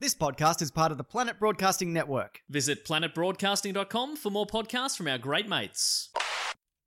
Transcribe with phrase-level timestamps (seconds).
[0.00, 2.40] This podcast is part of the Planet Broadcasting Network.
[2.48, 6.08] Visit planetbroadcasting.com for more podcasts from our great mates.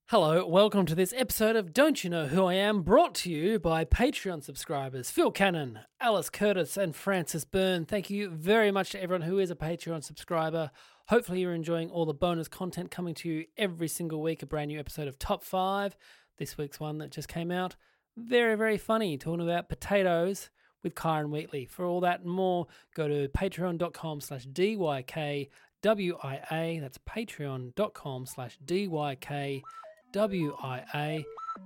[0.08, 3.59] Hello, welcome to this episode of Don't You Know Who I Am, brought to you
[3.59, 7.85] by Patreon subscribers Phil Cannon, Alice Curtis, and Francis Byrne.
[7.85, 10.71] Thank you very much to everyone who is a Patreon subscriber.
[11.09, 14.41] Hopefully, you're enjoying all the bonus content coming to you every single week.
[14.41, 15.95] A brand new episode of Top 5.
[16.40, 17.76] This week's one that just came out.
[18.18, 20.49] Very, very funny, talking about potatoes
[20.84, 21.66] with Kyron Wheatley.
[21.66, 25.49] For all that and more, go to patreon.com slash DYKWIA.
[25.82, 29.63] That's patreon.com slash DYKWIA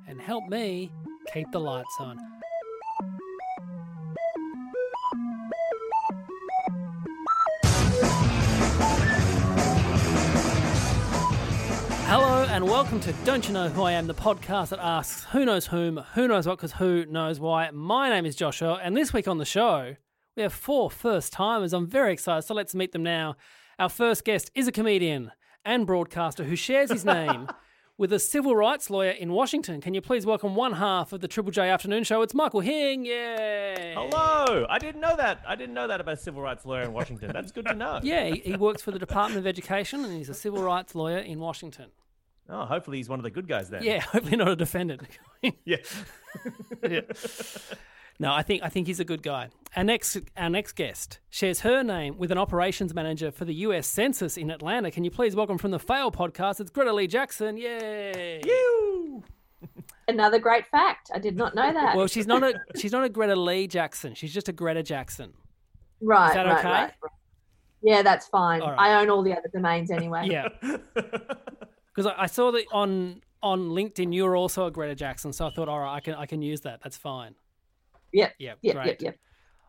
[0.07, 0.91] and help me
[1.33, 2.17] keep the lights on.
[12.09, 15.45] Hello and welcome to Don't You Know Who I Am, the podcast that asks who
[15.45, 17.69] knows whom, who knows what, because who knows why.
[17.69, 19.95] My name is Joshua, and this week on the show,
[20.35, 21.71] we have four first timers.
[21.71, 23.35] I'm very excited, so let's meet them now.
[23.77, 25.33] Our first guest is a comedian
[25.65, 27.47] and broadcaster who shares his name
[27.99, 29.79] with a civil rights lawyer in Washington.
[29.79, 32.23] Can you please welcome one half of the Triple J Afternoon Show?
[32.23, 33.05] It's Michael Hing.
[33.05, 33.93] Yay!
[33.95, 34.65] Hello.
[34.67, 35.43] I didn't know that.
[35.47, 37.29] I didn't know that about a civil rights lawyer in Washington.
[37.31, 37.99] That's good to know.
[38.03, 41.19] Yeah, he, he works for the Department of Education and he's a civil rights lawyer
[41.19, 41.91] in Washington.
[42.49, 43.83] Oh, hopefully he's one of the good guys then.
[43.83, 45.01] Yeah, hopefully not a defendant.
[45.65, 45.77] Yeah.
[46.89, 47.01] yeah.
[48.19, 49.49] No, I think I think he's a good guy.
[49.75, 53.85] Our next our next guest shares her name with an operations manager for the U.S.
[53.85, 54.89] Census in Atlanta.
[54.89, 56.59] Can you please welcome from the Fail podcast?
[56.59, 57.55] It's Greta Lee Jackson.
[57.55, 58.41] Yay!
[58.43, 59.23] You.
[60.07, 61.11] Another great fact.
[61.13, 61.95] I did not know that.
[61.95, 64.15] Well, she's not a she's not a Greta Lee Jackson.
[64.15, 65.33] She's just a Greta Jackson.
[66.01, 66.67] right, is that right, okay?
[66.67, 67.11] right, right.
[67.83, 68.61] Yeah, that's fine.
[68.61, 68.79] All right.
[68.79, 70.27] I own all the other domains anyway.
[70.31, 70.47] Yeah.
[71.97, 75.49] Because I, I saw that on on LinkedIn you're also a Greta Jackson, so I
[75.49, 76.79] thought, all right, I can I can use that.
[76.83, 77.33] That's fine.
[78.13, 78.29] Yeah.
[78.37, 78.75] Yeah, Yep.
[78.75, 78.85] great.
[78.87, 79.01] Yep.
[79.01, 79.15] Yep.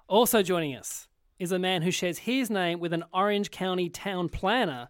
[0.08, 4.28] Also joining us is a man who shares his name with an Orange County town
[4.28, 4.88] planner.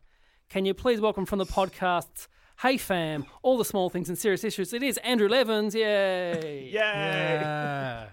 [0.48, 2.26] Can you please welcome from the podcasts
[2.60, 4.72] Hey Fam, All the Small Things and Serious Issues?
[4.72, 5.76] It is Andrew Levins.
[5.76, 6.64] Yay!
[6.64, 6.70] Yay.
[6.72, 8.06] Yeah.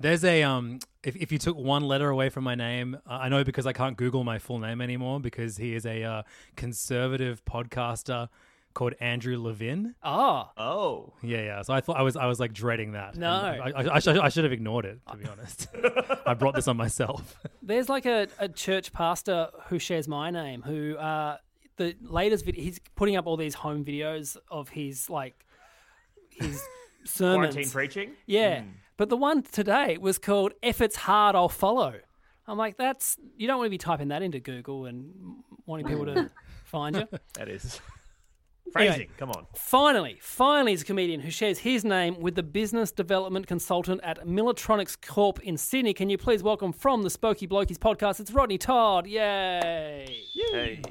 [0.00, 0.80] There's a um.
[1.04, 3.72] If if you took one letter away from my name, uh, I know because I
[3.72, 6.22] can't Google my full name anymore because he is a uh,
[6.56, 8.28] conservative podcaster
[8.74, 9.94] called Andrew Levin.
[10.02, 11.12] Oh, Oh.
[11.22, 11.62] Yeah, yeah.
[11.62, 13.16] So I thought I was I was like dreading that.
[13.16, 13.30] No.
[13.30, 15.68] And I, I, I, should, I should have ignored it to be honest.
[16.26, 17.36] I brought this on myself.
[17.62, 21.36] there's like a, a church pastor who shares my name who uh
[21.76, 25.44] the latest video he's putting up all these home videos of his like
[26.30, 26.62] his
[27.04, 27.54] sermons.
[27.54, 28.10] Quarantine preaching?
[28.26, 28.62] Yeah.
[28.96, 31.94] But the one today was called If It's Hard, I'll Follow.
[32.46, 35.12] I'm like, that's, you don't want to be typing that into Google and
[35.64, 36.30] wanting people to
[36.64, 37.08] find you.
[37.34, 37.80] That is.
[38.74, 38.88] Anyway.
[38.94, 39.08] Phrasing.
[39.18, 39.46] Come on.
[39.54, 44.26] Finally, finally, is a comedian who shares his name with the business development consultant at
[44.26, 45.92] Millatronics Corp in Sydney.
[45.92, 48.18] Can you please welcome from the Spokey Blokies podcast?
[48.20, 49.06] It's Rodney Todd.
[49.06, 50.06] Yay.
[50.52, 50.82] Hey,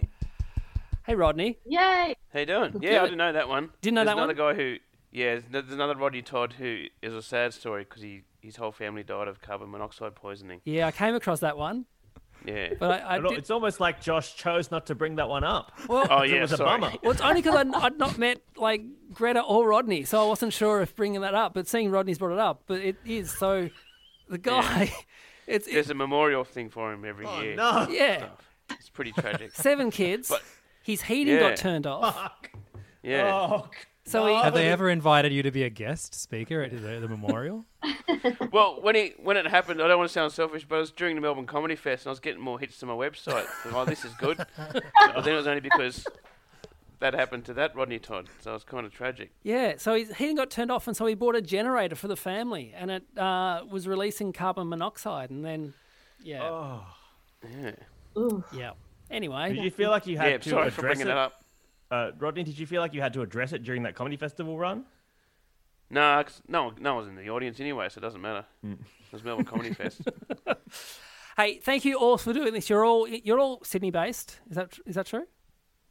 [1.08, 1.58] Hey, Rodney.
[1.66, 2.16] Yay.
[2.32, 2.72] how you doing?
[2.72, 2.84] Good.
[2.84, 3.72] Yeah, I didn't know that one.
[3.82, 4.56] Didn't know there's that another one?
[4.56, 4.76] guy who,
[5.12, 8.72] yeah, there's there's another Rodney Todd who is a sad story because he his whole
[8.72, 10.62] family died of carbon monoxide poisoning.
[10.66, 11.86] Yeah, I came across that one,
[12.46, 12.74] Yeah.
[12.80, 13.34] but I, I did.
[13.38, 15.72] It's almost like Josh chose not to bring that one up.
[15.88, 16.80] Well, oh It yeah, was a sorry.
[16.80, 16.98] bummer.
[17.04, 18.82] Well, it's only because I'd, I'd not met like
[19.14, 21.54] Greta or Rodney, so I wasn't sure if bringing that up.
[21.54, 23.70] But seeing Rodney's brought it up, but it is so.
[24.30, 24.92] The guy,
[25.48, 27.56] it's it, There's a memorial thing for him every Oh, year.
[27.56, 27.88] no.
[27.90, 28.30] yeah,
[28.72, 29.54] It's pretty tragic.
[29.54, 30.30] seven kids.
[30.30, 30.42] But-
[30.84, 31.42] his heating Yeah.
[31.50, 32.40] got turned off,
[33.04, 33.32] Yeah.
[33.32, 33.70] Oh,
[34.06, 37.08] so he, Have they ever invited you to be a guest speaker at the, the
[37.08, 37.66] memorial?
[38.52, 40.92] Well, when he when it happened, I don't want to sound selfish, but it was
[40.92, 43.46] during the Melbourne Comedy Fest, and I was getting more hits to my website.
[43.64, 44.38] So, oh, this is good.
[44.58, 46.06] but then it was only because
[47.00, 49.32] that happened to that Rodney Todd, so it was kind of tragic.
[49.44, 52.18] yeah, so his heating got turned off, and so he bought a generator for the
[52.18, 55.74] family, and it uh, was releasing carbon monoxide, and then
[56.22, 56.86] yeah, Oh.
[57.60, 57.72] Yeah.
[58.18, 58.44] Ooh.
[58.54, 58.72] yeah.
[59.10, 60.38] Anyway, Did you feel like you had Yeah.
[60.40, 61.06] to Sorry for bringing it?
[61.06, 61.44] that up.
[61.92, 64.58] Uh, Rodney, did you feel like you had to address it during that comedy festival
[64.58, 64.86] run?
[65.90, 68.46] No, 'cause no, no one was in the audience anyway, so it doesn't matter.
[68.62, 68.74] Hmm.
[68.74, 70.02] It was Melbourne Comedy Fest.
[71.38, 72.70] hey, thank you all for doing this.
[72.70, 74.40] You're all you're all Sydney based.
[74.50, 75.26] Is that is that true?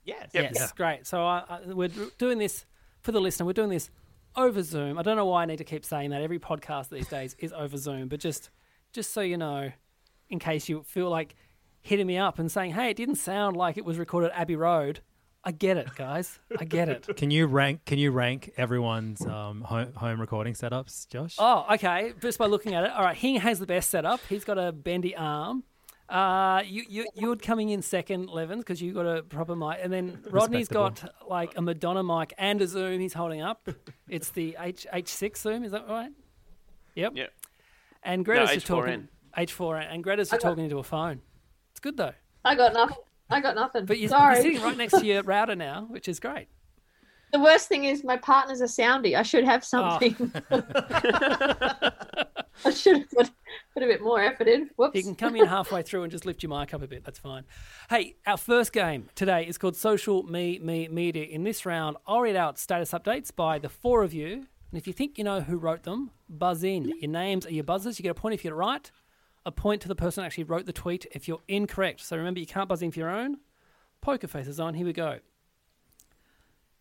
[0.04, 0.30] Yes.
[0.32, 1.06] Yes, great.
[1.06, 2.64] So I, I, we're doing this
[3.02, 3.44] for the listener.
[3.44, 3.90] We're doing this
[4.36, 4.98] over Zoom.
[4.98, 6.22] I don't know why I need to keep saying that.
[6.22, 8.48] Every podcast these days is over Zoom, but just
[8.94, 9.70] just so you know,
[10.30, 11.34] in case you feel like
[11.82, 14.56] hitting me up and saying, "Hey, it didn't sound like it was recorded at Abbey
[14.56, 15.00] Road."
[15.42, 16.38] I get it, guys.
[16.58, 17.08] I get it.
[17.16, 17.84] Can you rank?
[17.86, 21.36] Can you rank everyone's um, home, home recording setups, Josh?
[21.38, 22.12] Oh, okay.
[22.20, 23.16] Just by looking at it, all right.
[23.16, 24.20] Hing has the best setup.
[24.28, 25.64] He's got a bendy arm.
[26.10, 29.92] Uh, you you you're coming in second, Levins, because you got a proper mic, and
[29.92, 33.00] then Rodney's got like a Madonna mic and a Zoom.
[33.00, 33.66] He's holding up.
[34.08, 35.62] It's the H H6 Zoom.
[35.64, 36.10] Is that right?
[36.96, 37.12] Yep.
[37.14, 37.30] Yep.
[38.02, 38.68] And Greta's No, just H4N.
[38.68, 39.08] talking
[39.38, 41.20] H4n, and Greta's just talking into a phone.
[41.70, 42.12] It's good though.
[42.44, 42.96] I got nothing.
[43.30, 43.84] I got nothing.
[43.86, 44.34] But you're, Sorry.
[44.34, 46.48] you're sitting right next to your router now, which is great.
[47.32, 49.16] The worst thing is my partner's a soundy.
[49.16, 49.46] I should Oh.
[49.46, 50.16] have something.
[52.64, 53.30] I should have put,
[53.72, 54.68] put a bit more effort in.
[54.76, 54.96] Whoops.
[54.96, 57.04] You can come in halfway through and just lift your mic up a bit.
[57.04, 57.44] That's fine.
[57.88, 61.24] Hey, our first game today is called Social Me Me Media.
[61.24, 64.46] In this round, I'll read out status updates by the four of you.
[64.72, 66.92] And if you think you know who wrote them, buzz in.
[67.00, 67.98] Your names are your buzzers.
[67.98, 68.90] You get a point if you get it right,
[69.46, 72.00] a point to the person who actually wrote the tweet if you're incorrect.
[72.00, 73.38] So remember, you can't buzz in for your own.
[74.00, 74.74] Poker faces on.
[74.74, 75.18] Here we go.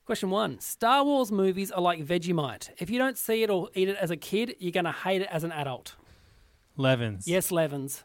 [0.06, 2.70] Question one Star Wars movies are like Vegemite.
[2.80, 5.22] If you don't see it or eat it as a kid, you're going to hate
[5.22, 5.96] it as an adult.
[6.78, 7.28] Levins.
[7.28, 8.04] Yes, Levins.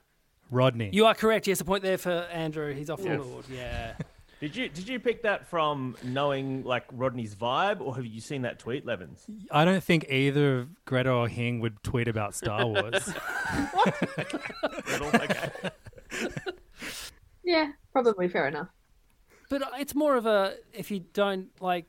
[0.51, 0.91] Rodney.
[0.93, 1.47] You are correct.
[1.47, 2.75] Yes, a point there for Andrew.
[2.75, 3.47] He's off the board.
[3.51, 3.95] Yeah.
[4.45, 8.43] Did you did you pick that from knowing like Rodney's vibe, or have you seen
[8.43, 9.25] that tweet, Levins?
[9.51, 13.11] I don't think either Greta or Hing would tweet about Star Wars.
[14.87, 15.09] Riddle?
[15.15, 15.51] okay.
[17.43, 18.69] Yeah, probably fair enough.
[19.49, 21.87] But it's more of a if you don't like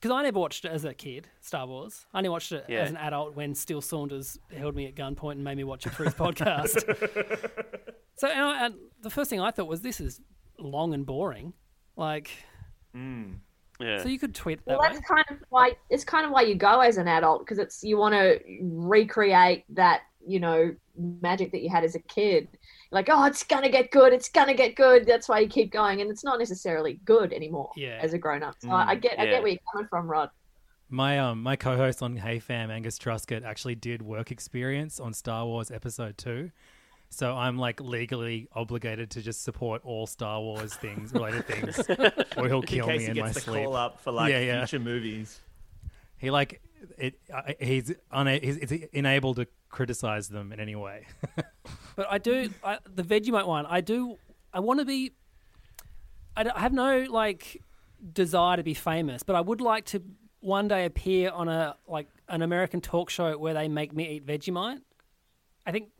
[0.00, 2.06] because I never watched it as a kid, Star Wars.
[2.14, 2.82] I only watched it Yeah.
[2.82, 5.90] as an adult when Steele Saunders held me at gunpoint and made me watch a
[5.90, 6.84] truth podcast.
[8.14, 10.20] So and, I, and the first thing I thought was this is
[10.58, 11.54] long and boring.
[12.02, 12.30] Like,
[12.94, 14.02] Yeah.
[14.02, 14.88] so you could tweet that Well, way.
[14.94, 17.82] that's kind of why it's kind of why you go as an adult because it's
[17.84, 22.48] you want to recreate that you know magic that you had as a kid.
[22.90, 24.12] Like, oh, it's gonna get good.
[24.12, 25.06] It's gonna get good.
[25.06, 27.98] That's why you keep going, and it's not necessarily good anymore Yeah.
[28.02, 28.56] as a grown up.
[28.60, 30.30] So I, I get, I get where you're coming from, Rod.
[30.90, 35.46] my um my co-host on Hey Fam, Angus Truscott, actually did work experience on Star
[35.46, 36.50] Wars Episode Two.
[37.14, 41.78] So I'm like legally obligated to just support all Star Wars things, related things,
[42.38, 43.64] or he'll In kill case me he in gets my the sleep.
[43.64, 44.64] call up for like Yeah, yeah.
[44.64, 45.38] future movies.
[46.16, 46.62] He like
[46.98, 47.14] it.
[47.34, 51.06] I he's una- he's, he's unable to criticize them in any way.
[51.96, 53.66] But I do I, the Vegemite one.
[53.66, 54.16] I do.
[54.54, 55.12] I want to be.
[56.34, 57.62] I, don't- I have no like
[58.12, 60.02] desire to be famous, but I would like to
[60.40, 64.26] one day appear on a like an American talk show where they make me eat
[64.26, 64.80] Vegemite.
[65.66, 65.90] I think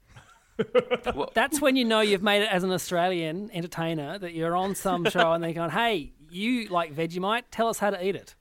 [1.35, 5.05] that's when you know you've made it as an Australian entertainer that you're on some
[5.09, 7.45] show and they're going, "Hey, you like Vegemite?
[7.51, 8.35] Tell us how to eat it."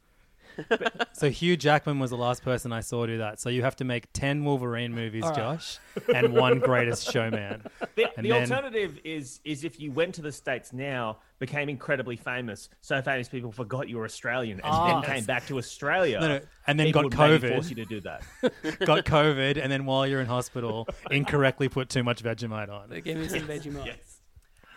[1.13, 3.39] so Hugh Jackman was the last person I saw do that.
[3.39, 5.37] So you have to make ten Wolverine movies, All right.
[5.37, 5.77] Josh,
[6.13, 7.63] and one Greatest Showman.
[7.95, 11.67] The, And the then- alternative is is if you went to the states now, became
[11.69, 15.01] incredibly famous, so famous people forgot you were Australian, and Ah.
[15.01, 16.19] then came back to Australia.
[16.21, 17.49] No, no, and then got COVID.
[17.53, 18.21] Force you to do that.
[18.85, 22.89] Got COVID, and then while you're in hospital, incorrectly put too much Vegemite on.
[22.89, 23.85] They give me some Vegemite.
[23.87, 23.97] yes.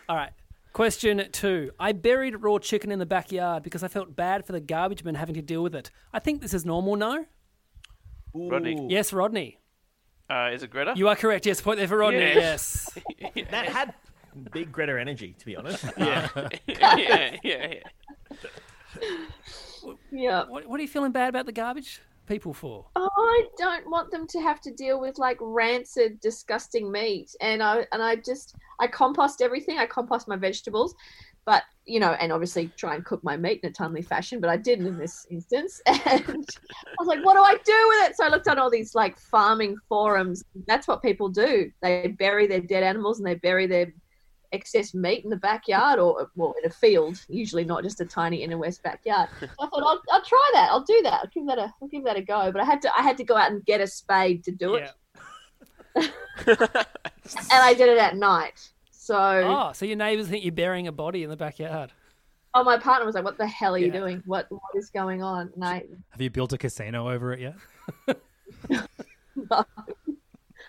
[0.08, 0.30] All right.
[0.74, 1.70] Question two.
[1.78, 5.14] I buried raw chicken in the backyard because I felt bad for the garbage men
[5.14, 5.88] having to deal with it.
[6.12, 7.26] I think this is normal, no?
[8.34, 8.88] Rodney.
[8.90, 9.60] Yes, Rodney.
[10.28, 10.94] Uh, is it Greta?
[10.96, 11.46] You are correct.
[11.46, 12.18] Yes, point there for Rodney.
[12.18, 12.90] Yes.
[13.36, 13.46] Yes.
[13.50, 13.94] That had
[14.52, 15.84] big Greta energy, to be honest.
[15.96, 16.28] yeah.
[16.66, 17.80] yeah, yeah, yeah.
[20.10, 20.44] Yeah.
[20.48, 22.86] What, what are you feeling bad about the garbage people for?
[22.96, 27.34] I don't want them to have to deal with like rancid, disgusting meat.
[27.40, 29.78] And I and I just I compost everything.
[29.78, 30.94] I compost my vegetables,
[31.44, 34.40] but you know, and obviously try and cook my meat in a timely fashion.
[34.40, 38.10] But I didn't in this instance, and I was like, what do I do with
[38.10, 38.16] it?
[38.16, 40.42] So I looked on all these like farming forums.
[40.66, 41.70] That's what people do.
[41.82, 43.92] They bury their dead animals and they bury their
[44.54, 48.42] excess meat in the backyard or well in a field usually not just a tiny
[48.42, 49.28] inner west backyard.
[49.40, 50.70] So i thought I'll, I'll try that.
[50.70, 51.20] I'll do that.
[51.22, 52.50] I'll give that a i'll give that a go.
[52.52, 54.74] But i had to i had to go out and get a spade to do
[54.76, 54.90] it.
[55.96, 56.06] Yeah.
[56.46, 56.58] and
[57.52, 58.70] i did it at night.
[58.90, 61.92] So oh, so your neighbours think you're burying a body in the backyard.
[62.56, 64.22] Oh, my partner was like what the hell are you doing?
[64.26, 65.50] What what is going on?
[65.54, 67.56] And i Have you built a casino over it yet?
[69.50, 69.64] no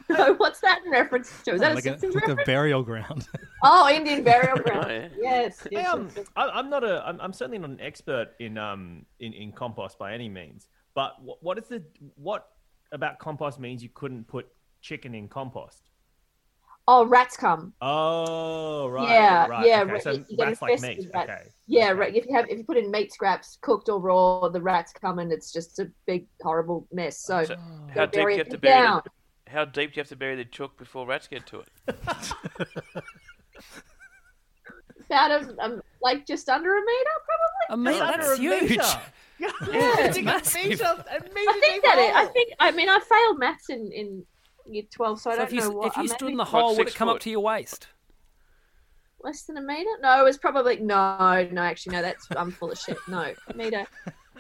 [0.38, 3.28] what's that in reference to is that like a a, Simpsons like a burial ground.
[3.64, 5.08] oh indian burial ground Oh, yeah.
[5.20, 6.26] yes, Hey, yes, um, yes.
[6.36, 7.04] I, I'm not a.
[7.08, 10.68] I'm, I'm certainly not an expert in um in, in compost by any means.
[10.94, 11.84] But what, what is the
[12.16, 12.48] what
[12.92, 14.48] about compost means you couldn't put
[14.82, 15.90] chicken in compost?
[16.88, 19.10] oh rats come Oh right.
[19.10, 19.68] Yeah, right.
[19.68, 21.10] yeah, Okay, so you- you get rats like meat.
[21.16, 21.30] rats.
[21.32, 21.42] Okay.
[21.68, 21.94] Yeah, okay.
[22.00, 22.16] right.
[22.16, 25.18] If you have if you put in meat scraps, cooked or raw, the rats come
[25.18, 27.20] and it's just a big horrible mess.
[27.20, 27.56] So, So
[27.90, 29.02] how deep do bury you it have to bury down.
[29.46, 29.54] Them?
[29.54, 31.68] how deep do you have to bury the chook before rats get to it?
[35.08, 37.66] About a, um, like just under a meter, probably.
[37.70, 38.70] A meter, Under that's a huge.
[38.72, 38.84] meter.
[39.38, 39.52] Yeah.
[40.00, 40.64] It's You massive.
[40.70, 42.16] meter- a meter I think that it.
[42.16, 42.54] I think.
[42.58, 44.26] I mean, I failed maths in in
[44.66, 45.88] year twelve, so, I So don't if you, know what.
[45.88, 47.22] if you I stood in maybe the hole, would six it come up foot.
[47.24, 47.88] to your waist?
[49.22, 49.90] less than a meter.
[50.02, 51.62] No, it was probably no, no.
[51.62, 52.02] Actually, no.
[52.02, 52.98] That's I'm full of shit.
[53.10, 53.86] No A meter.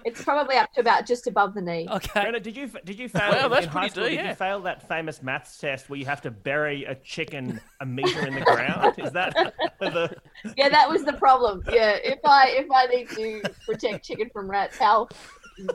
[0.03, 1.87] It's probably up to about just above the knee.
[1.89, 2.21] Okay.
[2.21, 4.03] Brenda, did you did you fail Wow, in- that's in high pretty school?
[4.03, 4.29] deep, Did yeah.
[4.29, 8.27] you fail that famous maths test where you have to bury a chicken a meter
[8.27, 8.95] in the ground?
[8.97, 9.33] Is that
[9.79, 10.15] the
[10.57, 11.63] Yeah, that was the problem.
[11.71, 15.07] Yeah, if I if I need to protect chicken from rats, how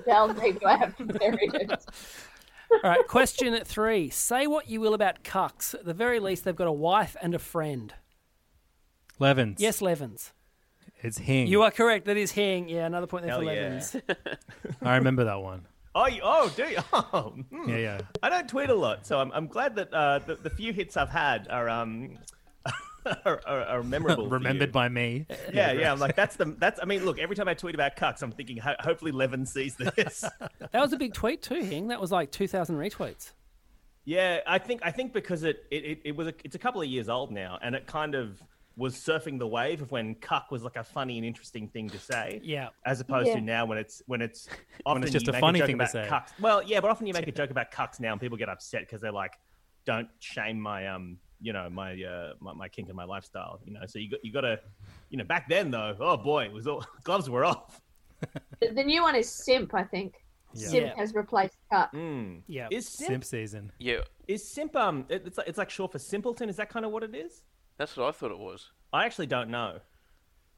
[0.07, 1.71] how deep do I have to bury it?
[2.73, 3.07] All right.
[3.09, 4.11] Question three.
[4.11, 5.75] Say what you will about cucks.
[5.75, 7.95] At the very least, they've got a wife and a friend.
[9.19, 9.61] Levins.
[9.61, 10.33] Yes, Levins.
[11.02, 11.47] It's Hing.
[11.47, 12.07] You are correct.
[12.07, 12.69] That is Hing.
[12.69, 13.52] Yeah, another point there Hell for yeah.
[13.52, 13.97] Levins.
[14.83, 15.66] I remember that one.
[15.95, 16.78] Oh, you, oh, do you?
[16.92, 17.69] Oh, hmm.
[17.69, 18.00] Yeah, yeah.
[18.23, 20.97] I don't tweet a lot, so I'm, I'm glad that uh, the, the few hits
[20.97, 22.19] I've had are um
[23.25, 24.25] are, are, are memorable.
[24.28, 24.73] for Remembered you.
[24.73, 25.26] by me.
[25.52, 25.90] Yeah, yeah.
[25.92, 26.78] I'm like that's the that's.
[26.80, 27.19] I mean, look.
[27.19, 30.21] Every time I tweet about cucks, I'm thinking ho- hopefully Levin sees this.
[30.59, 31.88] That was a big tweet too, Hing.
[31.88, 33.33] That was like 2,000 retweets.
[34.04, 36.80] yeah, I think I think because it it, it, it was a, it's a couple
[36.83, 38.40] of years old now, and it kind of
[38.81, 41.99] was surfing the wave of when cuck was like a funny and interesting thing to
[41.99, 42.41] say.
[42.43, 42.69] Yeah.
[42.87, 43.35] As opposed Yeah.
[43.35, 44.49] to now when it's when it's
[44.87, 46.07] often it's just a funny joke thing to say.
[46.11, 46.31] Cucks.
[46.41, 48.81] Well, yeah, but often you make a joke about cucks now, and people get upset
[48.81, 49.35] because they're like,
[49.85, 53.75] "Don't shame my um, you know, my uh, my, my kink and my lifestyle." You
[53.75, 54.59] know, so you got you got to,
[55.11, 57.83] you know, back then though, oh boy, it was all gloves were off.
[58.61, 60.15] The, the new one is simp, I think.
[60.55, 60.95] Simp Yeah.
[60.97, 61.93] has replaced cut.
[61.93, 62.41] Mm.
[62.49, 62.69] Yeah.
[62.71, 63.73] Is simp, Simp season.
[63.79, 65.05] Yeah, is simp um?
[65.11, 66.49] it- It's like, it's like short for simpleton.
[66.49, 67.43] Is that kind of what it is?
[67.81, 68.73] That's what I thought it was.
[68.93, 69.79] I actually don't know.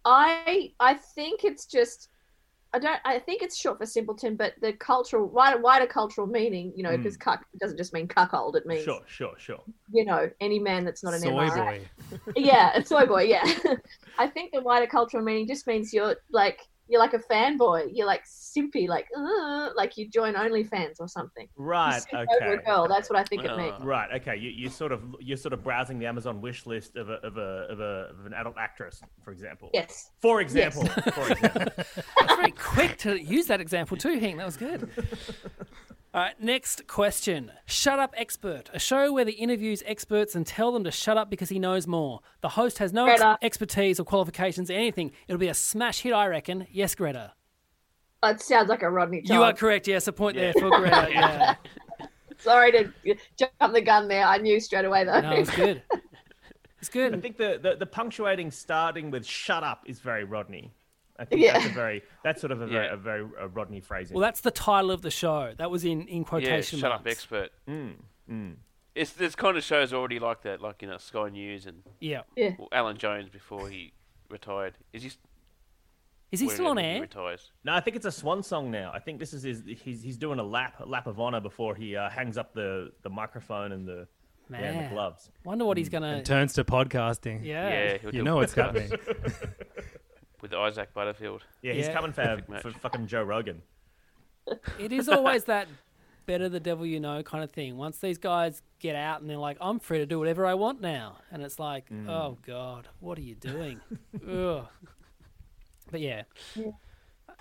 [0.05, 2.09] I I think it's just
[2.75, 6.73] I don't I think it's short for simpleton, but the cultural wider wider cultural meaning,
[6.75, 6.97] you know, hmm.
[6.97, 9.63] because cuck doesn't just mean cuckold, it means Sure, sure, sure.
[9.93, 11.55] you know any man that's not an Soy MRA.
[11.55, 11.83] boy.
[12.37, 13.23] yeah, a soy boy.
[13.23, 13.45] Yeah,
[14.19, 16.59] I think the wider cultural meaning just means you're like
[16.93, 17.89] you're like a fanboy.
[17.93, 21.49] You're like simpy, like uh, like you join OnlyFans or something.
[21.59, 22.03] You Right.
[22.13, 22.53] over Okay.
[22.53, 22.87] a girl.
[22.87, 23.57] That's what I think it Ah.
[23.57, 23.81] means.
[23.83, 24.11] Right.
[24.21, 24.37] Okay.
[24.37, 27.39] You you sort of you're sort of browsing the Amazon wish list of a of
[27.39, 29.71] a of, a, of an adult actress, for example.
[29.73, 30.11] Yes.
[30.21, 30.85] For example.
[30.87, 31.73] For example.
[31.77, 34.37] That's very quick to use that example too, Hank.
[34.37, 34.91] That was good.
[36.15, 37.51] All right, next question.
[37.65, 41.31] Shut Up Expert, a show where they interviews experts and tell them to shut up
[41.31, 42.21] because he knows more.
[42.43, 45.13] The host has no ex- expertise or qualifications, anything.
[45.27, 46.67] It'll be a smash hit, I reckon.
[46.71, 47.33] Yes, Greta.
[48.23, 49.23] That sounds like a Rodney.
[49.25, 49.89] You are correct.
[49.89, 51.09] Yes, a point there for Greta.
[51.11, 51.55] Yeah,
[52.39, 52.93] Sorry to
[53.39, 54.27] jump the gun there.
[54.27, 55.21] I knew straight away though.
[55.21, 55.83] no, it's good.
[56.79, 57.15] It's good.
[57.15, 60.73] I think the, the the punctuating starting with "shut up" is very Rodney.
[61.23, 61.53] I think Yeah.
[61.55, 62.93] that's a very that's sort of a very Yeah.
[62.93, 64.15] a very uh, Rodney phrasing.
[64.15, 65.53] Well, that's the title of the show.
[65.57, 67.51] That was in in Yeah, quotation shut up, expert.
[67.69, 68.57] Mm,
[68.95, 72.23] It's there's kind of shows already like that, like you know Sky News and Yeah.
[72.37, 73.93] well, Alan Jones before he
[74.29, 74.75] retired.
[74.93, 75.11] Is he?
[76.33, 77.01] Is he still on air?
[77.03, 77.53] retires.
[77.63, 78.91] No, I think it's a swan song now.
[78.95, 79.63] I think this is his.
[79.85, 82.91] He's, he's doing a lap a lap of honor before he uh, hangs up the,
[83.03, 84.09] the microphone and the
[84.51, 84.85] yeah, Man.
[84.85, 85.31] the gloves.
[85.45, 86.23] Wonder what he's gonna.
[86.23, 87.45] Turns to podcasting.
[87.45, 87.99] Yeah.
[88.03, 88.91] Yeah, You know what's it's happening.
[90.43, 91.45] with Isaac Butterfield.
[91.63, 91.93] Yeah, he's Yeah.
[91.95, 92.63] coming for, Perfect match.
[92.63, 93.63] for fucking Joe Rogan.
[94.79, 95.69] It is always that
[96.27, 97.77] better the devil you know kind of thing.
[97.77, 100.81] Once these guys get out and they're like, I'm free to do whatever I want
[100.81, 101.19] now.
[101.31, 102.09] And it's like, Mm.
[102.09, 103.81] oh God, what are you doing?
[104.29, 104.67] Ugh.
[105.91, 106.23] But yeah.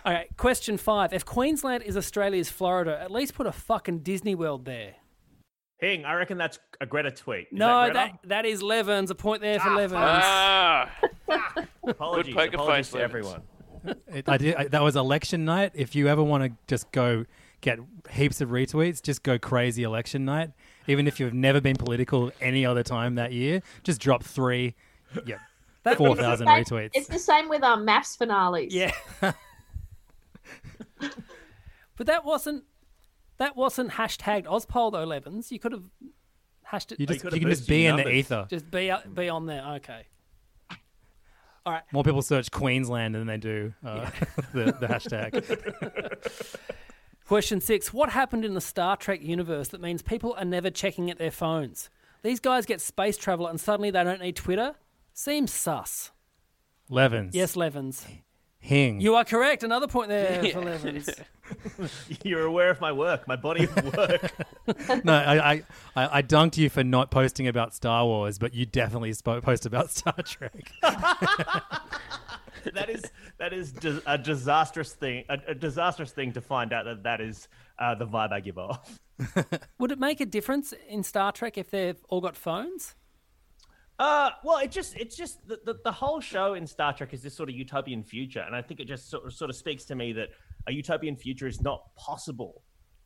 [0.04, 1.14] All right, question five.
[1.14, 4.96] If Queensland is Australia's Florida, at least put a fucking Disney World there.
[5.80, 7.48] Hing, I reckon that's a Greta tweet.
[7.52, 9.10] Is no, that, that, that is Levins.
[9.10, 10.02] A point there for Ah, Levins.
[10.04, 10.92] Ah,
[11.28, 11.68] Greta?
[11.84, 13.42] Apologies, poker apologies face, to everyone.
[14.08, 14.56] It, I did.
[14.56, 15.72] I, that was election night.
[15.74, 17.26] If you ever want to just go
[17.62, 17.80] get
[18.12, 20.52] heaps of retweets, just go crazy election night.
[20.88, 24.76] Even if you've never been political any other time that year, just drop three.
[25.26, 25.38] Yeah,
[25.84, 26.92] That- four It's the thousand same- retweets.
[26.94, 28.74] It's the same with um MAFS finales.
[28.74, 28.92] Yeah.
[31.98, 32.64] but that wasn't
[33.38, 35.52] that wasn't hashtagged auspol though, Levins.
[35.52, 35.84] You could have
[36.64, 37.00] hashed it.
[37.00, 38.46] You Oh, you could've you can just be your in the ether.
[38.50, 39.64] Just be be on there.
[39.78, 40.06] Okay.
[41.66, 41.84] All right.
[41.92, 44.10] More people search Queensland than they do uh,
[44.54, 46.58] the, the hashtag.
[47.28, 51.12] Question six: What happened in the Star Trek universe that means people are never checking
[51.12, 51.90] at their phones?
[52.24, 54.76] These guys get space travel and suddenly they don't need Twitter.
[55.14, 56.12] Seems sus.
[56.90, 57.36] Levins.
[57.36, 58.06] Yes, Levins.
[58.64, 59.02] Hing.
[59.02, 59.64] You are correct.
[59.64, 61.10] Another point there for Levins.
[62.24, 64.32] You're aware of my work, my body of work.
[65.04, 65.64] no, I, I,
[65.96, 69.66] I I dunked you for not posting about Star Wars, but you definitely spoke, post
[69.66, 70.72] about Star Trek.
[72.74, 73.04] that is
[73.40, 75.26] that is di- a disastrous thing.
[75.28, 77.48] A, a disastrous thing to find out that that is
[77.80, 79.00] uh, the vibe I give off.
[79.80, 82.94] Would it make a difference in Star Trek if they've all got phones?
[84.02, 87.22] Uh, well, it just it's just the, the the whole show in Star Trek is
[87.22, 89.86] this sort of utopian future, and I think it just sort of, sort of speaks
[89.86, 90.30] to me that
[90.66, 92.64] a utopian future is not possible.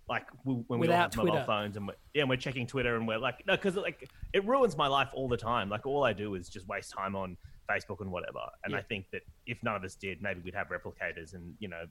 [0.07, 2.95] Like w- when we all have mobile phones and we're, yeah, and we're checking Twitter
[2.95, 5.67] and we're like no, because like it ruins my life all the time.
[5.67, 7.35] Like all I do is just waste time on
[7.69, 8.39] Facebook and whatever.
[8.63, 11.67] And I think that if none of us did, maybe we'd have replicators and you
[11.67, 11.83] know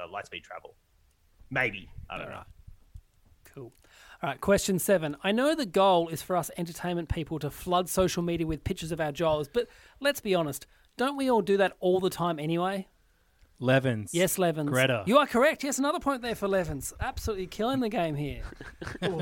[0.00, 0.76] uh, light speed travel.
[1.50, 2.44] Maybe I don't know.
[3.52, 3.72] Cool.
[4.24, 5.18] All right, question seven.
[5.22, 8.90] I know the goal is for us entertainment people to flood social media with pictures
[8.90, 9.68] of our jobs, but
[10.00, 10.66] let's be honest,
[10.96, 12.88] don't we all do that all the time anyway?
[13.58, 14.14] Levins.
[14.14, 14.70] Yes, Levins.
[14.70, 15.02] Greta.
[15.06, 15.62] You are correct.
[15.62, 16.94] Yes, another point there for Levins.
[17.00, 18.40] Absolutely killing the game here.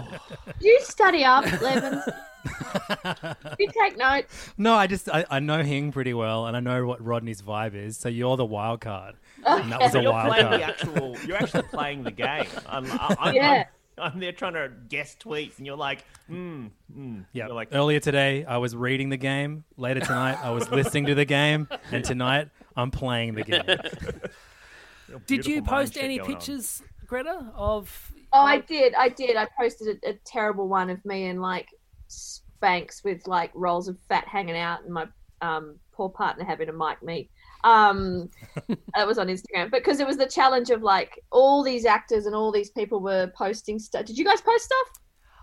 [0.61, 2.04] You study up, Levins.
[3.59, 4.50] you take notes.
[4.56, 7.75] No, I just I, I know Hing pretty well, and I know what Rodney's vibe
[7.75, 7.97] is.
[7.97, 10.61] So you're the wild card, and that was So a you're wild playing card.
[10.61, 11.16] the actual.
[11.26, 12.47] You're actually playing the game.
[12.68, 13.50] I'm, I- I'm, Yeah.
[13.50, 13.64] I'm,
[14.12, 17.21] I'm there trying to guess tweets, and you're like, hmm, hmm.
[17.32, 17.49] Yeah.
[17.49, 19.64] Like, Earlier today, I was reading the game.
[19.76, 23.62] Later tonight, I was listening to the game, and tonight, I'm playing the game.
[25.26, 26.37] Did you post any going on.
[26.37, 28.12] pictures, Greta, of.
[28.32, 28.94] Oh, I did.
[28.94, 29.37] I did.
[29.37, 31.68] I posted a, a terrible one of me and like
[32.09, 35.06] Spanx with like rolls of fat hanging out, and my
[35.42, 37.30] um, poor partner having to mic meet.
[37.64, 38.28] Um,
[38.95, 42.35] that was on Instagram because it was the challenge of like all these actors and
[42.35, 44.04] all these people were posting stuff.
[44.04, 44.88] Did you guys post stuff?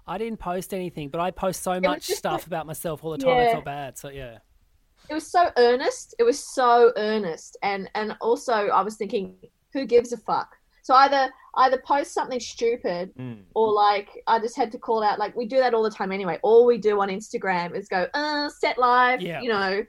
[0.08, 3.20] I didn't post anything, but I post so much stuff like- about myself all the
[3.20, 3.38] time.
[3.38, 3.52] I Yeah.
[3.54, 3.98] felt bad.
[3.98, 4.40] So, yeah.
[5.10, 6.16] It was so earnest.
[6.20, 9.38] It was so earnest, and and also I was thinking,
[9.74, 10.56] who gives a fuck?
[10.84, 13.42] So either either post something stupid mm.
[13.56, 16.12] or like I just had to call out like we do that all the time
[16.12, 16.40] anyway.
[16.44, 19.42] All we do on Instagram is go, uh, set live, Yeah.
[19.42, 19.84] you know.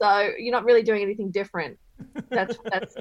[0.00, 1.78] So you're not really doing anything different.
[2.30, 2.96] That's that's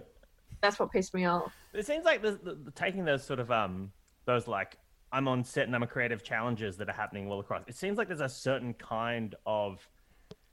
[0.62, 1.54] that's what pissed me off.
[1.74, 3.92] It seems like the, the, the taking those sort of um
[4.26, 4.78] those like
[5.12, 7.64] I'm on set and I'm a creative challenges that are happening all across.
[7.68, 9.88] It seems like there's a certain kind of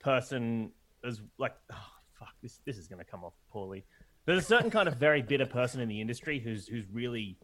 [0.00, 0.70] person
[1.04, 1.86] as like oh,
[2.18, 3.84] fuck this this is going to come off poorly.
[4.24, 7.38] There's a certain kind of very bitter person in the industry who's who's really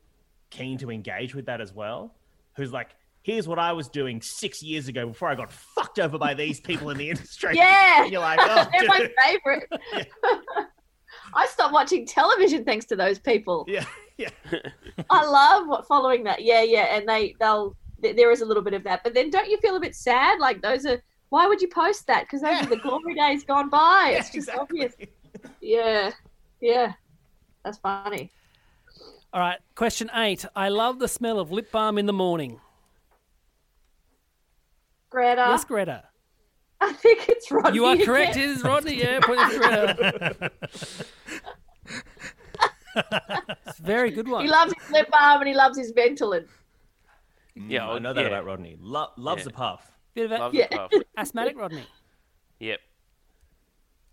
[0.50, 2.14] keen to engage with that as well.
[2.56, 2.90] Who's like
[3.22, 6.60] here's what I was doing six years ago before I got fucked over by these
[6.60, 7.54] people in the industry.
[7.56, 9.12] Yeah, And you're like, oh, they're my dude.
[9.24, 9.68] favorite.
[11.34, 13.64] I stopped watching television thanks to those people.
[13.68, 13.84] yeah,
[14.18, 14.28] yeah.
[15.10, 16.42] I love what following that.
[16.42, 19.30] Yeah, yeah, and they they'll th- there is a little bit of that, but then
[19.30, 20.38] don't you feel a bit sad?
[20.40, 22.24] Like those are why would you post that?
[22.24, 24.10] Because those are the glory days gone by.
[24.12, 24.60] Yeah, it's just exactly.
[24.84, 24.94] obvious.
[25.62, 26.10] Yeah,
[26.60, 26.92] yeah,
[27.64, 28.30] that's funny.
[29.32, 30.44] All right, question eight.
[30.54, 32.60] I love the smell of lip balm in the morning.
[35.12, 36.04] Greta, yes, Greta.
[36.80, 37.74] I think it's Rodney.
[37.76, 38.06] You are again.
[38.06, 38.36] correct.
[38.36, 38.94] It is Rodney.
[38.94, 40.50] Yeah, point for Greta.
[43.66, 44.44] it's a very good one.
[44.44, 46.46] He loves his lip balm and he loves his Ventolin.
[47.56, 48.26] Mm, yeah, I know that yeah.
[48.28, 48.76] about Rodney.
[48.80, 49.50] Lo- loves Yeah.
[49.50, 49.92] a puff.
[50.14, 50.68] Bit of a- Love Yeah.
[50.70, 50.90] the puff.
[51.16, 51.84] asthmatic, Rodney.
[52.58, 52.80] Yep.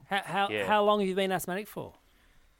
[0.09, 0.65] How how, Yeah.
[0.67, 1.93] how long have you been asthmatic for?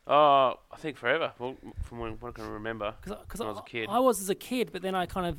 [0.08, 1.34] Oh, I think forever.
[1.38, 2.96] Well, from when, when I can remember.
[3.02, 3.88] Because when I was a kid.
[3.92, 5.38] I was as a kid, but then I kind of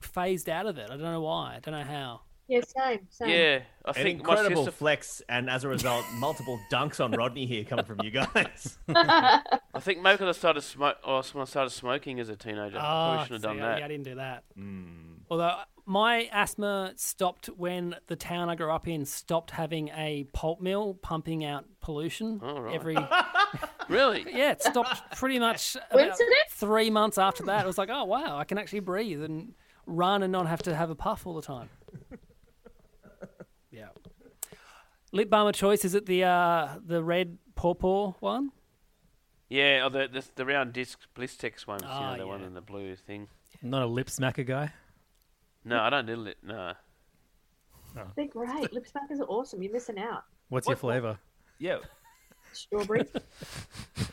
[0.00, 0.84] phased out of it.
[0.90, 1.54] I don't know why.
[1.56, 2.20] I don't know how.
[2.50, 3.28] Yeah, same, same.
[3.28, 4.76] yeah, I An think my incredible sister.
[4.76, 8.76] flex, and as a result, multiple dunks on Rodney here coming from you guys.
[8.88, 9.40] I
[9.80, 10.96] think maybe because I started smoke.
[11.04, 12.76] Oh, when I started smoking as a teenager.
[12.76, 13.78] I Oh, probably shouldn't have done that.
[13.78, 14.42] Yeah, I didn't do that.
[14.58, 15.18] Mm.
[15.30, 20.60] Although my asthma stopped when the town I grew up in stopped having a pulp
[20.60, 22.74] mill pumping out pollution Oh, right.
[22.74, 22.96] every.
[23.88, 24.24] Really?
[24.32, 26.30] Yeah, it stopped pretty much about Coincidence?
[26.50, 27.64] three months after that.
[27.64, 29.52] It was like, oh wow, I can actually breathe and
[29.84, 31.68] run and not have to have a puff all the time.
[35.12, 35.16] Yeah.
[35.18, 38.50] Lip balm of choice is it the uh, the red pawpaw one?
[39.48, 41.82] Yeah, or the, the the round disc Blistex ones.
[41.82, 42.46] you Ah, know, the one yeah.
[42.46, 43.28] in the blue thing.
[43.62, 44.72] Not a lip smacker guy.
[45.64, 46.38] No, I don't do lip.
[46.42, 46.72] No.
[48.16, 48.72] They're great.
[48.72, 49.62] Lip smackers are awesome.
[49.62, 50.22] You're missing out.
[50.48, 51.18] What's your flavour?
[51.58, 51.78] yeah.
[52.52, 53.04] Strawberry.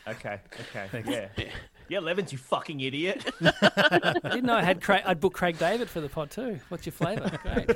[0.06, 0.40] Okay.
[0.74, 1.02] Okay.
[1.36, 1.50] Yeah.
[1.90, 3.30] Yeah, Levins, you fucking idiot.
[3.42, 6.58] I didn't know I had Craig, I'd book Craig David for the pod too.
[6.70, 7.30] What's your flavour?
[7.42, 7.68] Great.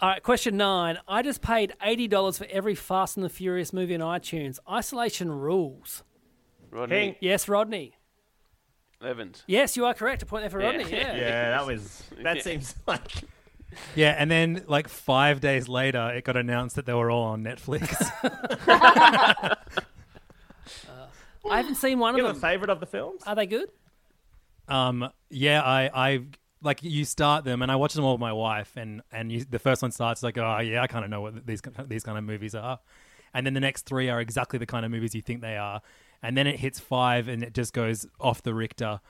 [0.00, 0.98] All right, question nine.
[1.08, 4.58] I just paid eighty dollars for every Fast and the Furious movie on iTunes.
[4.70, 6.04] Isolation rules.
[6.70, 7.16] Rodney Hing.
[7.20, 7.94] Yes, Rodney.
[9.02, 9.42] Evans.
[9.46, 10.22] Yes, you are correct.
[10.22, 10.66] A point there for Yeah.
[10.68, 10.84] Rodney.
[10.90, 11.16] Yeah.
[11.16, 12.04] yeah, that was.
[12.22, 12.42] That Yeah.
[12.42, 13.10] seems like.
[13.96, 17.42] Yeah, and then like five days later, it got announced that they were all on
[17.44, 17.88] Netflix.
[21.50, 22.50] I haven't seen one You of have a them.
[22.50, 23.22] favorite of the films?
[23.26, 23.70] Are they good?
[24.68, 26.20] um, yeah, I, I
[26.62, 29.44] like you start them, and I watch them all with my wife, and and you,
[29.48, 32.18] the first one starts like, oh yeah, I kind of know what these these kind
[32.18, 32.78] of movies are,
[33.34, 35.82] and then the next three are exactly the kind of movies you think they are,
[36.22, 39.00] and then it hits five and it just goes off the Richter.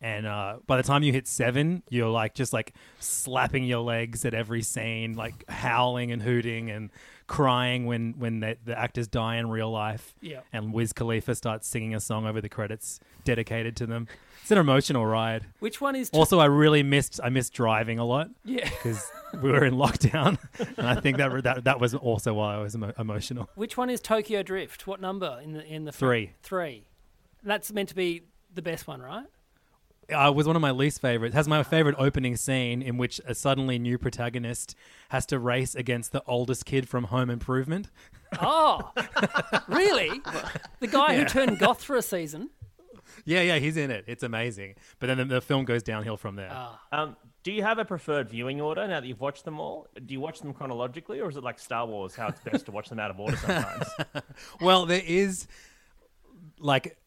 [0.00, 4.24] And uh, by the time you hit seven, you're like just like slapping your legs
[4.24, 6.90] at every scene, like howling and hooting and
[7.26, 10.14] crying when when the, the actors die in real life.
[10.20, 10.40] Yeah.
[10.52, 14.06] And Wiz Khalifa starts singing a song over the credits dedicated to them.
[14.48, 15.44] It's an emotional ride.
[15.58, 16.08] Which one is?
[16.10, 18.66] Also, I really missed I missed driving a lot yeah.
[18.70, 19.06] because
[19.42, 20.38] we were in lockdown,
[20.78, 23.50] and I think that that that was also why I was emo- emotional.
[23.56, 24.86] Which one is Tokyo Drift?
[24.86, 26.32] What number in the in the Three.
[26.42, 26.86] Three.
[27.42, 28.22] That's meant to be
[28.54, 29.26] the best one, right?
[30.10, 31.34] Uh, was one of my least favorites.
[31.34, 34.74] Has my favorite opening scene in which a suddenly new protagonist
[35.10, 37.90] has to race against the oldest kid from Home Improvement.
[38.40, 38.92] Oh,
[39.68, 40.22] really?
[40.80, 41.18] The guy Yeah.
[41.18, 42.48] who turned goth for a season.
[43.24, 44.04] Yeah, yeah, he's in it.
[44.06, 44.74] It's amazing.
[44.98, 46.50] But then the, the film goes downhill from there.
[46.52, 46.80] Ah.
[46.92, 49.86] Um, do you have a preferred viewing order now that you've watched them all?
[49.94, 52.72] Do you watch them chronologically, or is it like Star Wars, how it's best to
[52.72, 53.88] watch them out of order sometimes?
[54.60, 55.46] well, there is
[56.58, 56.98] like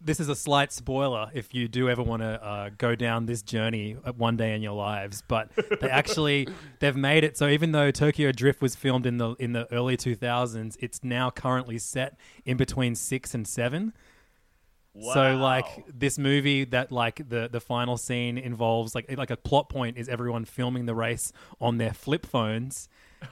[0.00, 3.42] this is a slight spoiler if you do ever want to uh, go down this
[3.42, 5.22] journey at one day in your lives.
[5.26, 6.48] But they actually
[6.80, 9.96] they've made it so even though Tokyo Drift was filmed in the in the early
[9.96, 13.92] two thousands, it's now currently set in between six and seven.
[15.00, 19.68] So like this movie that like the the final scene involves like like a plot
[19.68, 22.88] point is everyone filming the race on their flip phones.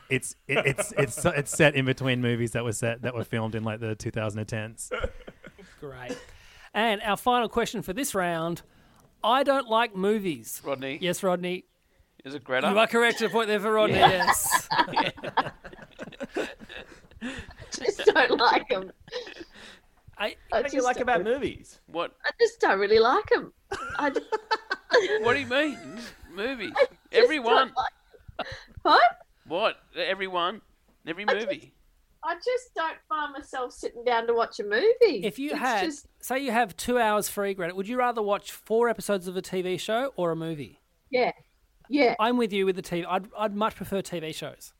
[0.09, 3.55] It's it, it's it's it's set in between movies that were set that were filmed
[3.55, 4.91] in like the 2010s.
[5.81, 6.17] Great.
[6.73, 8.63] And our final question for this round:
[9.25, 10.63] I don't like movies.
[10.65, 10.99] Rodney.
[11.01, 11.65] Yes, Rodney.
[12.25, 12.69] Is it Greta?
[12.69, 13.23] You are correct.
[13.23, 13.97] A point there for Rodney.
[13.97, 14.69] Yes.
[17.71, 18.91] just don't like them.
[20.19, 21.79] I, I what do you like about movies?
[21.87, 22.13] What?
[22.25, 23.53] I just don't really like them.
[23.99, 24.27] I just,
[25.21, 25.79] What do you mean?
[26.35, 26.73] Movies.
[27.13, 27.73] Everyone.
[27.77, 28.47] like-
[28.83, 29.03] What?
[29.47, 29.77] What?
[29.97, 30.61] Everyone.
[31.07, 31.73] Every movie.
[32.25, 35.23] I just don't find myself sitting down to watch a movie.
[35.25, 38.23] If you It's had, just- say, you have two hours free, Greta, would you rather
[38.23, 40.81] watch four episodes of a TV show or a movie?
[41.11, 41.31] yeah,
[41.89, 43.05] yeah, I'm with you with the TV.
[43.09, 44.73] I'd, I'd much prefer TV shows.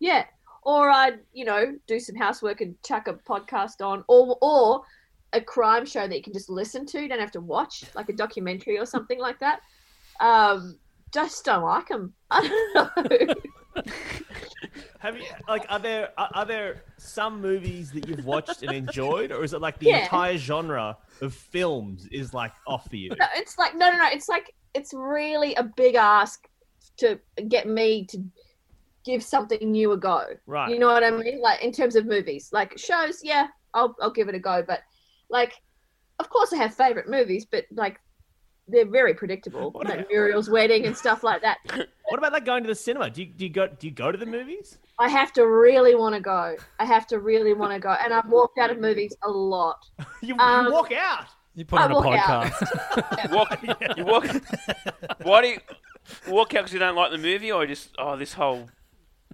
[0.00, 0.24] yeah.
[0.62, 4.82] Or I'd, you know, do some housework and chuck a podcast on, or or
[5.32, 8.08] a crime show that you can just listen to, you don't have to watch, like
[8.08, 9.60] a documentary or something like that.
[10.20, 10.78] Um,
[11.12, 12.12] just don't like them.
[12.30, 12.40] I
[12.74, 13.34] don't know.
[14.98, 19.32] Have you like are there are, are there some movies that you've watched and enjoyed,
[19.32, 20.02] or is it like the Yeah.
[20.02, 23.08] entire genre of films is like off for you?
[23.18, 24.08] No, it's like no, no, no.
[24.12, 26.46] It's like it's really a big ask
[26.98, 27.18] to
[27.48, 28.22] get me to
[29.04, 30.24] give something new a go.
[30.46, 30.70] Right.
[30.70, 31.40] You know what I mean?
[31.40, 34.62] Like in terms of movies, like shows, yeah, I'll I'll give it a go.
[34.66, 34.80] But
[35.30, 35.54] like,
[36.18, 37.98] of course, I have favorite movies, but like
[38.68, 41.58] they're very predictable, What like about- Muriel's Wedding and stuff like that.
[42.10, 43.08] What about like going to the cinema?
[43.08, 44.78] Do you, do you go do you go to the movies?
[44.98, 46.56] I have to really want to go.
[46.80, 49.78] I have to really want to go, and I've walked out of movies a lot.
[50.22, 51.26] You, Um, you walk out.
[51.54, 52.46] You put I on a walk out.
[52.50, 53.30] podcast.
[53.30, 53.96] You walk.
[53.96, 54.26] You walk.
[55.22, 55.58] Why do you
[56.28, 58.68] walk out because you don't like the movie, or just oh this whole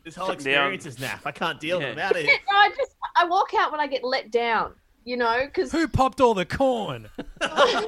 [0.07, 0.73] This whole Sit down.
[0.73, 1.23] experience is naff.
[1.27, 1.89] I can't deal Yeah.
[1.89, 2.01] with it.
[2.01, 2.39] I'm out of here.
[2.53, 4.75] No, I just I walk out when I get let down.
[5.05, 7.09] You know, because Who popped all the corn?
[7.41, 7.87] I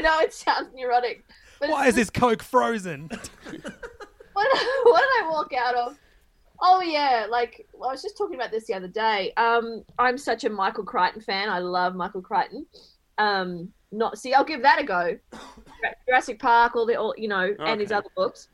[0.00, 1.24] know it sounds neurotic,
[1.60, 3.02] but Why is this Coke frozen?
[3.10, 3.20] what,
[3.52, 5.96] what did I walk out of?
[6.60, 9.32] Oh yeah, like I was just talking about this the other day.
[9.36, 11.48] Um, I'm such a Michael Crichton fan.
[11.48, 12.66] I love Michael Crichton.
[13.18, 15.16] Um, not see, I'll give that a go.
[16.08, 18.48] Jurassic Park, all the, all you know, and his other books.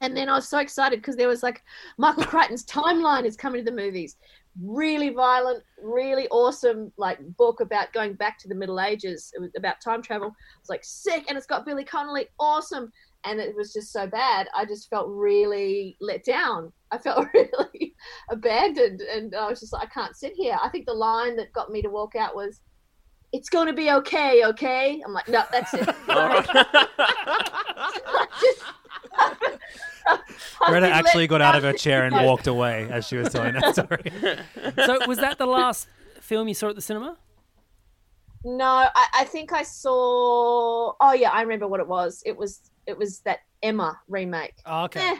[0.00, 1.62] And then I was so excited because there was like
[1.98, 4.16] Michael Crichton's timeline is coming to the movies.
[4.60, 9.32] Really violent, really awesome, like book about going back to the Middle Ages.
[9.34, 10.34] It was about time travel.
[10.60, 12.90] It's like sick, and it's got Billy Connolly, awesome
[13.24, 14.48] and it was just so bad.
[14.54, 16.72] I just felt really let down.
[16.90, 17.94] I felt really
[18.30, 20.56] abandoned, and I was just like, I can't sit here.
[20.62, 22.60] I think the line that got me to walk out was,
[23.32, 25.84] "It's going to be okay, okay." I'm like, no, that's it.
[28.40, 28.62] Just-
[30.06, 30.18] I've
[30.68, 33.74] Greta actually got out of her chair and walked away as she was telling that
[33.74, 34.12] story.
[34.86, 35.88] So was that the last
[36.20, 37.16] film you saw at the cinema?
[38.44, 40.94] No, I, I think I saw.
[40.98, 42.22] Oh yeah, I remember what it was.
[42.24, 44.54] It was it was that Emma remake.
[44.64, 45.00] Oh, okay.
[45.00, 45.16] Eh.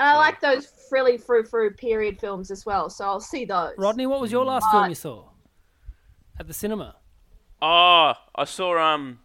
[0.00, 3.72] And I like those frilly frou frou period films as well, so I'll see those.
[3.76, 5.24] Rodney, what was your last Uh, film you saw
[6.38, 6.94] at the cinema?
[7.60, 9.20] Oh, I saw um,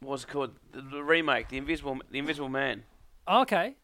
[0.00, 0.50] what was it called?
[0.72, 2.84] The, the remake, the Invisible, the Invisible Man.
[3.26, 3.74] Oh, okay.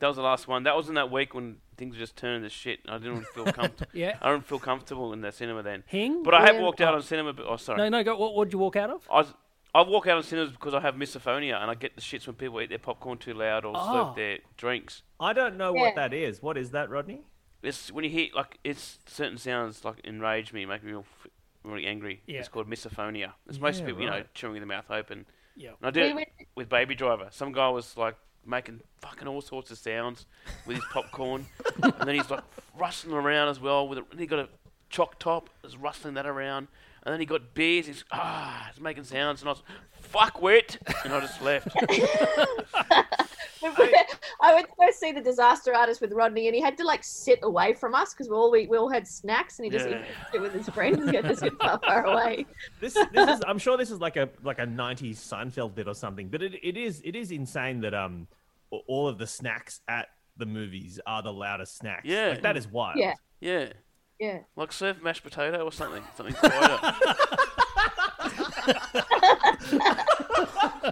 [0.00, 0.64] That was the last one.
[0.64, 2.80] That was in that week when things were just turning to shit.
[2.88, 3.90] I didn't feel comfortable.
[3.94, 4.18] Yeah.
[4.20, 5.84] I didn't feel comfortable in the cinema then.
[5.86, 6.22] Hing?
[6.22, 7.32] But I have walked out on cinema.
[7.32, 7.78] But, oh, sorry.
[7.78, 8.04] No, no.
[8.04, 8.16] Go.
[8.18, 9.08] What would you walk out of?
[9.10, 9.32] I was,
[9.74, 12.36] I walk out on cinemas because I have misophonia and I get the shits when
[12.36, 13.80] people eat their popcorn too loud or Oh.
[13.80, 15.02] slurp their drinks.
[15.18, 15.80] I don't know Yeah.
[15.80, 16.42] what that is.
[16.42, 17.22] What is that, Rodney?
[17.62, 21.30] It's when you hear like it's certain sounds like enrage me, make me real, f-
[21.64, 22.22] really angry.
[22.26, 22.40] Yeah.
[22.40, 23.32] It's called misophonia.
[23.48, 24.34] It's most Yeah, people, you know, right.
[24.34, 25.26] chewing their mouth open.
[25.56, 25.70] Yeah.
[25.78, 27.28] And I did We it went- with Baby Driver.
[27.30, 30.26] Some guy was like making fucking all sorts of sounds
[30.66, 31.46] with his popcorn,
[31.82, 32.42] and then he's like
[32.78, 33.88] rustling around as well.
[33.88, 34.48] With a, and he got a
[34.90, 36.68] choc top, is rustling that around,
[37.04, 37.86] and then he got beers.
[37.86, 39.62] He's ah, he's making sounds, and I was
[40.00, 41.68] fuck wit, and I just left.
[44.40, 47.02] I went to go see the Disaster Artist with Rodney, and he had to like
[47.02, 49.88] sit away from us because we all we, we all had snacks, and he just
[49.88, 50.04] Yeah.
[50.32, 51.08] sit with his friends.
[51.08, 52.46] He had to sit far, far away.
[52.80, 55.94] This, this is, I'm sure this is like a like a '90s Seinfeld bit or
[55.94, 58.28] something, but it, it is it is insane that um
[58.88, 62.04] all of the snacks at the movies are the loudest snacks.
[62.04, 62.30] Yeah.
[62.30, 62.96] like, that is wild.
[62.98, 63.72] Yeah, Yeah,
[64.18, 64.38] yeah.
[64.56, 66.94] like serve mashed potato or something, something quieter.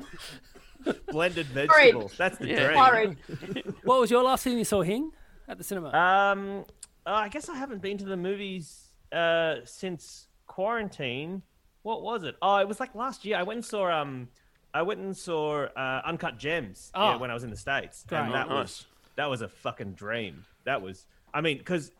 [1.09, 2.15] blended vegetables.
[2.17, 2.67] That's the Yeah.
[2.67, 2.79] dream.
[2.79, 3.75] Porridge.
[3.85, 5.11] What was your last film you saw, Hing,
[5.49, 5.89] at the cinema?
[5.93, 6.65] Um,
[7.07, 11.43] uh, I guess I haven't been to the movies uh, since quarantine.
[11.83, 12.37] What was it?
[12.41, 13.37] Oh, it was like last year.
[13.37, 14.29] I went and saw um,
[14.73, 17.19] I went and saw uh, Uncut Gems yeah, Oh.
[17.19, 18.21] when I was in the states, Great.
[18.21, 20.45] and that Oh, was that was a fucking dream.
[20.65, 21.91] That was, I mean, because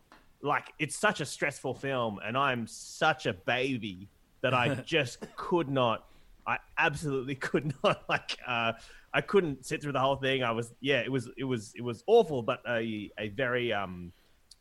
[0.41, 4.07] like it's such a stressful film, and I'm such a baby
[4.41, 6.05] that I just could not.
[6.45, 8.37] I absolutely could not like.
[8.45, 8.73] Uh,
[9.13, 10.43] I couldn't sit through the whole thing.
[10.43, 14.11] I was, yeah, it was, it was, it was awful, but a a very um,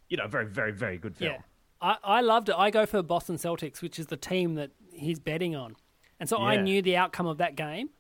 [0.09, 1.33] you know, very, very, very good film.
[1.33, 1.39] Yeah.
[1.81, 2.55] I, I loved it.
[2.57, 5.75] I go for Boston Celtics, which is the team that he's betting on.
[6.21, 7.91] And so I knew the outcome of that game.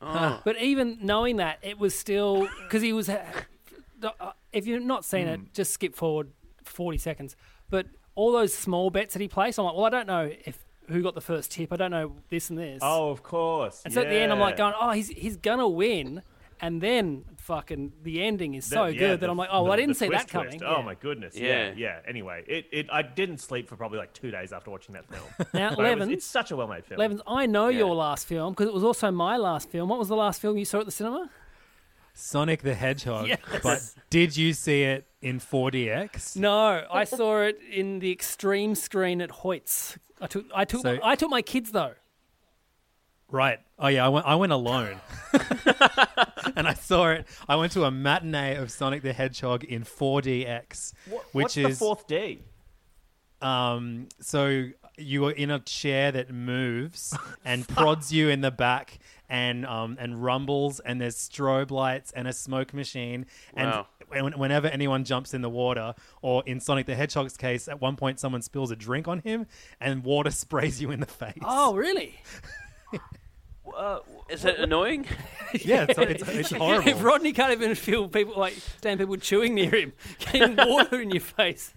[0.00, 0.40] Oh.
[0.44, 3.08] But even knowing that, it was still because he was.
[3.10, 3.22] uh,
[4.52, 5.32] If you've not seen Hmm.
[5.34, 6.30] it, just skip forward
[6.64, 7.36] forty seconds.
[7.68, 10.64] But all those small bets that he placed, I'm like, well, I don't know if
[10.90, 11.72] who got the first tip.
[11.72, 12.80] I don't know this and this.
[12.82, 13.82] Oh, of course.
[13.84, 16.22] and so at the end, I'm like going, oh, he's he's gonna win.
[16.62, 19.62] And then fucking the ending is so The- yeah, good that the- I'm like, oh,
[19.62, 20.48] well, the- I didn't the see that twist coming.
[20.58, 20.62] twist.
[20.62, 20.76] Yeah.
[20.76, 21.34] Oh my goodness.
[21.34, 21.68] Yeah.
[21.68, 21.72] Yeah.
[21.74, 25.06] yeah, Anyway, it, it I didn't sleep for probably like two days after watching that
[25.08, 25.22] film.
[25.54, 26.98] Now, But it was- Levins, it's such a well-made film.
[26.98, 27.78] Levins, I know Yeah.
[27.78, 29.88] your last film because it was also my last film.
[29.88, 31.30] What was the last film you saw at the cinema?
[32.12, 33.28] Sonic the Hedgehog.
[33.28, 33.38] Yes.
[33.62, 36.36] But did you see it in 4DX?
[36.36, 39.96] No, I saw it in the extreme screen at Hoyts.
[40.20, 41.94] I took I took So- I took my kids though.
[43.32, 43.60] Right.
[43.78, 44.26] Oh yeah, I went.
[44.26, 45.00] I went alone,
[46.56, 47.26] and I saw it.
[47.48, 51.78] I went to a matinee of Sonic the Hedgehog in 4DX, What- which What's is
[51.78, 52.40] the fourth D?
[53.40, 54.08] um.
[54.20, 59.64] So you are in a chair that moves and prods you in the back, and
[59.64, 63.86] um and rumbles, and there's strobe lights and a smoke machine, and Wow.
[64.10, 67.96] When, whenever anyone jumps in the water, or in Sonic the Hedgehog's case, at one
[67.96, 69.46] point someone spills a drink on him,
[69.80, 71.38] and water sprays you in the face.
[71.42, 72.20] Oh, really?
[74.28, 75.06] Is it annoying?
[75.64, 76.88] yeah, it's, it's, it's horrible.
[76.88, 81.10] if Rodney can't even feel people like stand people chewing near him, getting water in
[81.10, 81.72] your face.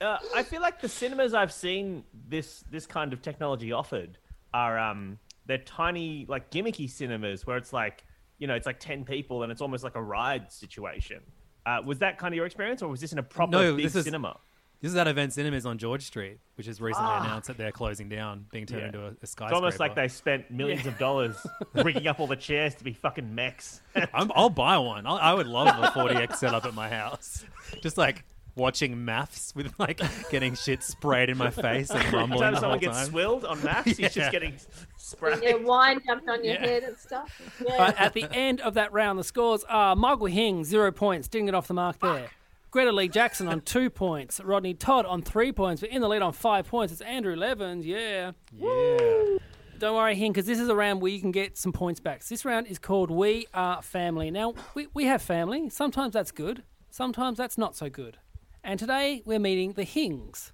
[0.00, 4.16] Uh, I feel like the cinemas I've seen this this kind of technology offered
[4.54, 8.04] are um they're tiny like gimmicky cinemas where it's like
[8.40, 11.20] you know it's like ten people and it's almost like a ride situation.
[11.64, 13.84] Uh, was that kind of your experience, or was this in a proper No, big
[13.84, 14.38] this is- cinema?
[14.82, 18.08] This is at Event Cinemas on George Street, which has recently announced that they're closing
[18.08, 18.86] down, being turned Yeah.
[18.86, 19.52] into a, a skyscraper.
[19.52, 21.36] It's almost like they spent millions of dollars
[21.74, 23.82] rigging up all the chairs to be fucking mechs.
[24.14, 25.06] I'm, I'll buy one.
[25.06, 27.44] I'll, I would love a 4DX setup at my house.
[27.82, 28.24] Just like
[28.56, 32.58] watching MAFS with like getting shit sprayed in my face and Every rumbling time the
[32.58, 33.06] whole someone gets time.
[33.08, 34.08] swilled on maps, he's Yeah.
[34.08, 34.54] just getting
[34.96, 35.40] sprayed.
[35.42, 36.66] Yeah, wine jumped on your Yeah.
[36.66, 37.30] head and stuff.
[37.66, 37.74] Yeah.
[37.78, 41.46] But at the end of that round, the scores are Michael Hing, zero points, didn't
[41.46, 42.30] get off the mark there.
[42.70, 44.40] Greta Lee Jackson on two points.
[44.40, 46.92] Rodney Todd on three points, but in the lead on five points.
[46.92, 48.30] It's Andrew Levins, yeah.
[48.56, 49.38] Yeah.
[49.78, 52.22] Don't worry, Hing, because this is a round where you can get some points back.
[52.22, 54.30] So This round is called We Are Family.
[54.30, 55.68] Now, we, we have family.
[55.70, 58.18] Sometimes that's good, sometimes that's not so good.
[58.62, 60.52] And today we're meeting the Hings.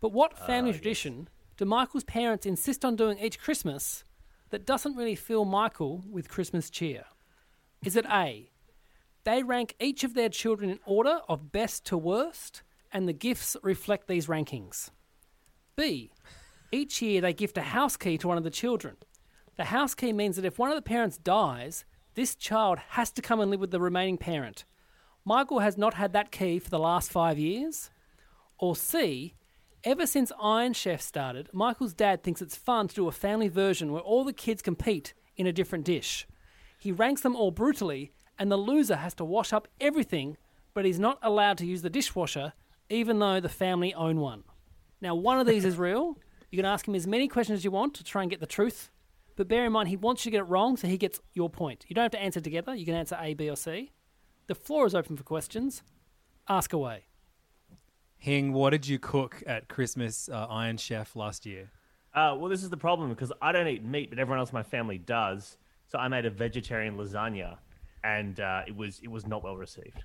[0.00, 4.04] But what ah, family tradition do Michael's parents insist on doing each Christmas
[4.50, 7.04] that doesn't really fill Michael with Christmas cheer?
[7.84, 8.50] Is it A?
[9.24, 13.56] They rank each of their children in order of best to worst, and the gifts
[13.62, 14.90] reflect these rankings.
[15.76, 16.12] B.
[16.72, 18.96] Each year they gift a house key to one of the children.
[19.56, 23.22] The house key means that if one of the parents dies, this child has to
[23.22, 24.64] come and live with the remaining parent.
[25.28, 27.90] Michael has not had that key for the last five years.
[28.58, 29.34] Or C.
[29.82, 33.90] Ever since Iron Chef started, Michael's dad thinks it's fun to do a family version
[33.90, 36.28] where all the kids compete in a different dish.
[36.78, 40.36] He ranks them all brutally, and the loser has to wash up everything,
[40.74, 42.52] but he's not allowed to use the dishwasher,
[42.88, 44.44] even though the family own one.
[45.00, 46.18] Now, one of these is real.
[46.52, 48.46] You can ask him as many questions as you want to try and get the
[48.46, 48.92] truth,
[49.34, 51.50] but bear in mind he wants you to get it wrong, so he gets your
[51.50, 51.84] point.
[51.88, 52.76] You don't have to answer together.
[52.76, 53.90] You can answer A, B, or C.
[54.46, 55.82] The floor is open for questions.
[56.48, 57.04] Ask away.
[58.18, 61.70] Hing, what did you cook at Christmas uh, Iron Chef last year?
[62.14, 64.54] Uh, well, this is the problem because I don't eat meat, but everyone else in
[64.54, 65.58] my family does.
[65.88, 67.58] So I made a vegetarian lasagna,
[68.02, 70.04] and uh, it was it was not well received.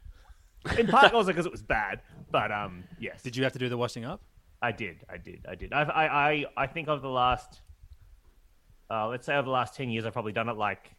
[0.78, 2.02] In part also because it was bad,
[2.32, 3.24] but um, yes.
[3.24, 4.22] Did you have to do the washing up?
[4.62, 5.74] I did, I did, I did.
[5.74, 7.62] I've, I I I think over the last,
[8.92, 10.92] uh, let's say over the last ten years, I've probably done it like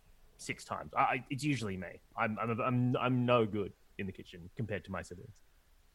[0.42, 0.92] six times.
[0.96, 2.00] I, I- it's usually me.
[2.16, 5.34] I'm I'm I'm I'm no good in the kitchen compared to my siblings.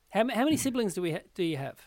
[0.10, 1.80] How, how many siblings do we ha- do you have?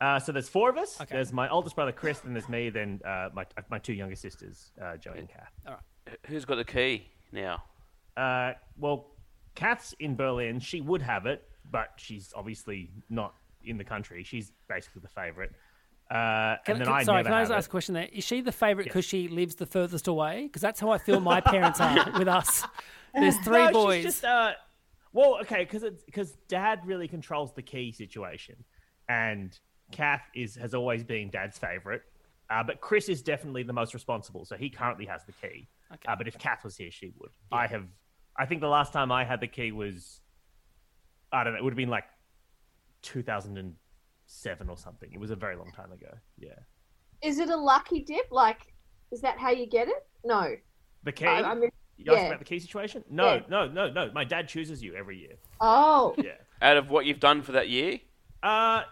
[0.00, 0.98] Uh, so there's four of us.
[1.14, 4.72] There's my oldest brother Chris, then there's me, then uh, my my two younger sisters,
[4.82, 5.52] uh, Joey and Kath.
[5.66, 6.18] All right.
[6.26, 7.62] Who's got the key now?
[8.16, 9.12] Uh, well,
[9.54, 10.58] Kath's in Berlin.
[10.58, 13.34] She would have it, but she's obviously not
[13.64, 14.24] in the country.
[14.24, 15.52] She's basically the favorite.
[16.12, 17.68] Uh, Can, and then can- I sorry, never can I just ask it.
[17.68, 18.08] a question there?
[18.12, 20.42] Is she the favourite because she lives the furthest away?
[20.42, 22.64] Because that's how I feel my parents are with us.
[23.14, 23.96] There's three No, boys.
[24.04, 24.52] She's just, uh,
[25.14, 28.56] well, okay, because because Dad really controls the key situation,
[29.08, 29.58] and
[29.90, 32.02] Kath is has always been Dad's favorite.
[32.50, 35.66] Uh, but Chris is definitely the most responsible, so he currently has the key.
[36.06, 37.30] Uh, but if Kath was here, she would.
[37.50, 37.86] I have.
[38.36, 40.20] I think the last time I had the key was,
[41.32, 41.58] I don't know.
[41.58, 42.04] It would have been like
[44.40, 45.10] 2007 or something.
[45.12, 46.08] It was a very long time ago.
[46.38, 46.50] Yeah.
[47.22, 48.26] Is it a lucky dip?
[48.30, 48.72] Like,
[49.10, 50.06] is that how you get it?
[50.24, 50.54] No.
[51.04, 51.26] The key.
[51.26, 52.26] I- I mean, you asked yeah.
[52.28, 53.04] about the key situation?
[53.10, 53.40] No, Yeah.
[53.48, 54.10] no, no, no.
[54.12, 55.34] My dad chooses you every year.
[55.60, 56.14] Oh.
[56.18, 56.32] Yeah.
[56.60, 58.00] Out of what you've done for that year?
[58.42, 58.82] Uh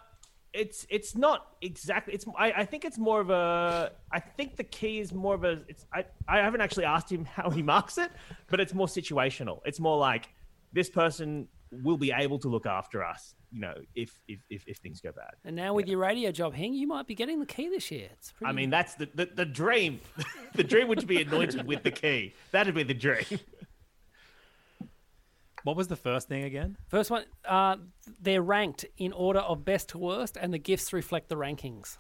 [0.52, 4.64] it's it's not exactly it's I, I think it's more of a I think the
[4.64, 7.98] key is more of a it's I, I haven't actually asked him how he marks
[7.98, 8.10] it,
[8.48, 9.60] but it's more situational.
[9.64, 10.28] It's more like
[10.72, 14.76] this person will be able to look after us, you know, if if if, if
[14.78, 15.34] things go bad.
[15.44, 18.08] and now with your radio job, Hing, you might be getting the key this year.
[18.12, 18.50] It's pretty...
[18.50, 20.00] I mean that's the, the, the dream.
[20.54, 22.34] the dream would be anointed with the key.
[22.52, 23.24] That'd be the dream.
[25.62, 26.78] What was the first thing again?
[26.88, 27.76] First one, uh,
[28.20, 31.98] they're ranked in order of best to worst, and the gifts reflect the rankings.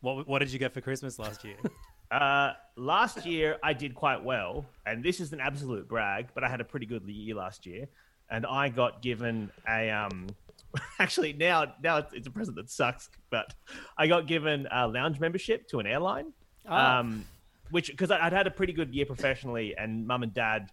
[0.00, 1.56] What What did you get for Christmas last year?
[2.10, 6.48] Uh, last year I did quite well, and this is an absolute brag, but I
[6.48, 7.86] had a pretty good year last year,
[8.30, 10.28] and I got given a um.
[10.98, 13.54] Actually, now now it's, it's a present that sucks, but
[13.96, 16.32] I got given a lounge membership to an airline,
[16.68, 16.98] Ah.
[16.98, 17.24] um,
[17.70, 20.70] which because I'd had a pretty good year professionally, and mum and dad,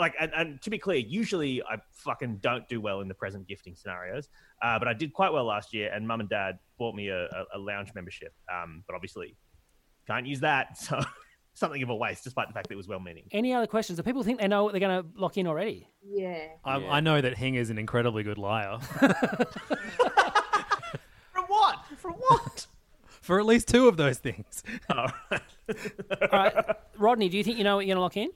[0.00, 3.46] like, and, and to be clear, usually I fucking don't do well in the present
[3.46, 4.28] gifting scenarios,
[4.62, 7.24] uh, but I did quite well last year, and mum and dad bought me a,
[7.26, 9.36] a, a lounge membership, um, but obviously
[10.06, 10.78] can't use that.
[10.78, 11.00] So
[11.56, 13.24] something of a waste, despite the fact that it was well meaning.
[13.32, 13.96] Any other questions?
[13.96, 15.88] Do people think they know what they're going to lock in already?
[16.04, 16.46] Yeah.
[16.64, 18.78] I, I know that Hing is an incredibly good liar.
[21.32, 21.78] From what?
[21.96, 22.66] From what?
[23.22, 24.62] for at least two of those things.
[24.88, 25.08] Oh,
[26.22, 28.30] All right, Rodney, do you think you know what you're going to lock in?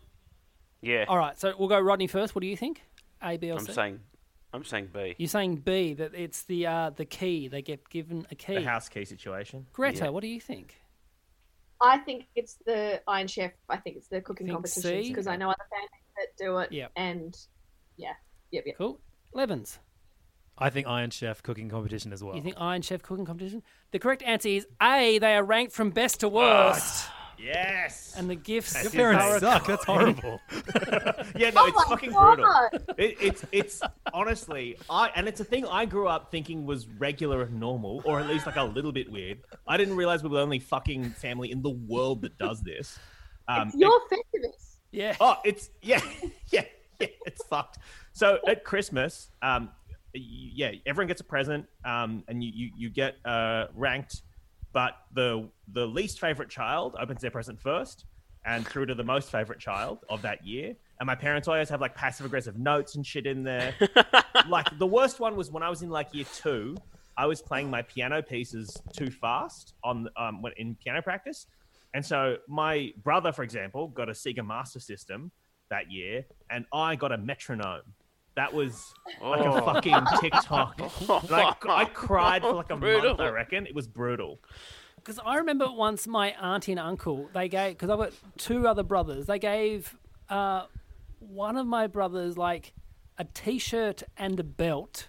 [0.80, 1.04] Yeah.
[1.06, 2.35] All right, so we'll go Rodney first.
[2.35, 2.83] What do you think?
[3.22, 3.72] A, B, or I'm C?
[3.72, 4.00] saying,
[4.52, 5.14] I'm saying B.
[5.16, 7.46] You're saying B, that it's the uh, the key.
[7.46, 8.56] They get given a key.
[8.56, 9.66] the house key situation.
[9.72, 10.80] Greta, what do you think?
[11.83, 13.53] I think it's the Iron Chef.
[13.69, 16.73] I think it's the cooking Think competitions because I know other families that do it.
[16.73, 16.93] Yep.
[16.97, 17.37] And
[17.97, 18.12] yeah,
[18.51, 18.77] yep, yep.
[18.77, 19.01] Cool.
[19.33, 19.79] Levins,
[20.59, 22.37] I think Iron Chef cooking competition as well.
[22.37, 23.62] you think Iron Chef cooking competition?
[23.93, 25.19] The correct answer is A.
[25.19, 27.09] They are ranked from best to worst,
[27.42, 28.14] Yes.
[28.16, 28.81] and the gifts.
[28.83, 29.40] Your parents mate.
[29.40, 29.66] suck.
[29.66, 30.40] That's horrible.
[31.37, 32.37] Yeah, no, Oh it's fucking God.
[32.37, 32.94] brutal.
[32.98, 37.42] It, it's it's honestly, I and it's a thing I grew up thinking was regular
[37.42, 39.38] and normal, or at least like a little bit weird.
[39.66, 42.98] I didn't realize we were the only fucking family in the world that does this.
[43.48, 44.76] Um, It's your Festivus.
[44.90, 45.16] Yeah.
[45.20, 46.00] Oh, it's yeah,
[46.50, 46.64] yeah,
[46.98, 47.07] yeah.
[47.26, 47.79] It's fucked.
[48.12, 49.70] So at Christmas, um,
[50.12, 54.22] yeah, everyone gets a present, um, and you you, you get uh, ranked,
[54.72, 58.04] but the the least favorite child opens their present first,
[58.44, 60.74] and through to the most favorite child of that year.
[60.98, 63.74] And my parents always have like passive aggressive notes and shit in there.
[64.48, 66.76] like the worst one was when I was in like year two.
[67.16, 71.46] I was playing my piano pieces too fast on um, in piano practice,
[71.92, 75.33] and so my brother, for example, got a Sega Master System
[75.70, 77.94] that year, and I got a metronome.
[78.40, 79.53] That was like Oh.
[79.59, 80.81] a fucking TikTok.
[81.11, 83.11] And I, I cried for like a Brutal.
[83.11, 83.20] month.
[83.20, 84.41] I reckon it was brutal.
[84.97, 88.82] Because I remember once my auntie and uncle, they gave, because I've got two other
[88.82, 89.95] brothers, they gave
[90.30, 90.64] uh,
[91.18, 92.72] one of my brothers like
[93.18, 95.09] a t shirt and a belt,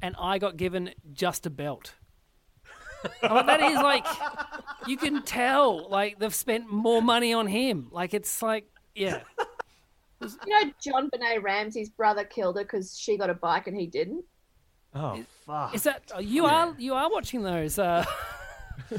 [0.00, 1.94] and I got given just a belt.
[3.24, 4.06] I'm like, that is like,
[4.86, 7.88] you can tell, like, they've spent more money on him.
[7.90, 9.22] Like, it's like, yeah.
[10.46, 14.24] You know, JonBenét Ramsey's brother killed her because she got a bike and he didn't.
[14.94, 15.74] Oh fuck!
[15.74, 17.78] Is that, you are, you are watching those.
[17.78, 18.04] Uh,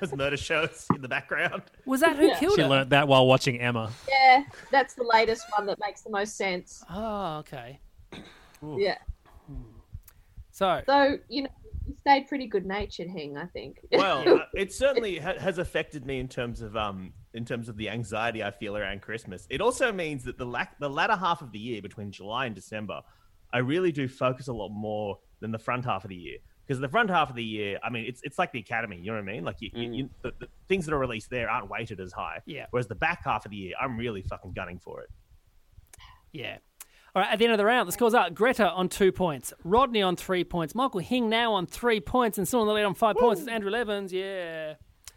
[0.00, 1.62] Those murder shows in the background.
[1.86, 2.68] was that who killed She her?
[2.68, 3.90] learnt that while watching Emma.
[4.08, 6.82] Yeah, that's the latest one that makes the most sense.
[6.90, 7.80] Oh, okay.
[8.78, 8.96] Yeah.
[10.50, 11.48] So, So you know,
[11.86, 13.36] you stayed pretty good natured, Hing.
[13.36, 13.78] I think.
[13.92, 17.76] Well, uh, it certainly ha- has affected me in terms of um in terms of
[17.76, 19.46] the anxiety I feel around Christmas.
[19.50, 22.54] It also means that the lack the latter half of the year between July and
[22.54, 23.02] December,
[23.52, 26.38] I really do focus a lot more than the front half of the year.
[26.66, 28.98] Because the front half of the year, I mean, it's it's like the academy.
[28.98, 29.44] You know what I mean?
[29.44, 30.10] Like you, you, you mm.
[30.22, 32.40] the, the things that are released there aren't weighted as high.
[32.44, 32.66] Yeah.
[32.70, 35.10] Whereas the back half of the year, I'm really fucking gunning for it.
[36.32, 36.58] yeah.
[37.14, 39.54] All right, at the end of the round, the scores are Greta on two points,
[39.64, 42.84] Rodney on three points, Michael Hing now on three points, and still on the lead
[42.84, 44.12] on five points is Andrew Levins.
[44.12, 44.74] Yeah.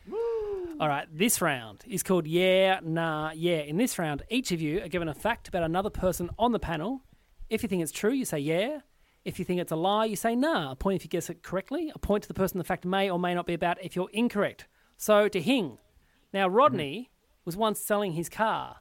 [0.10, 3.60] All right, this round is called Yeah, Nah, Yeah.
[3.60, 6.60] In this round, each of you are given a fact about another person on the
[6.60, 7.04] panel.
[7.49, 8.80] If you think it's true, you say yeah.
[9.24, 10.72] If you think it's a lie, you say nah.
[10.72, 11.91] A point if you guess it correctly.
[11.93, 14.10] A point to the person the fact may or may not be about if you're
[14.12, 14.68] incorrect.
[14.97, 15.78] So to Hing.
[16.34, 17.12] Now, Rodney
[17.45, 18.78] was once selling his car.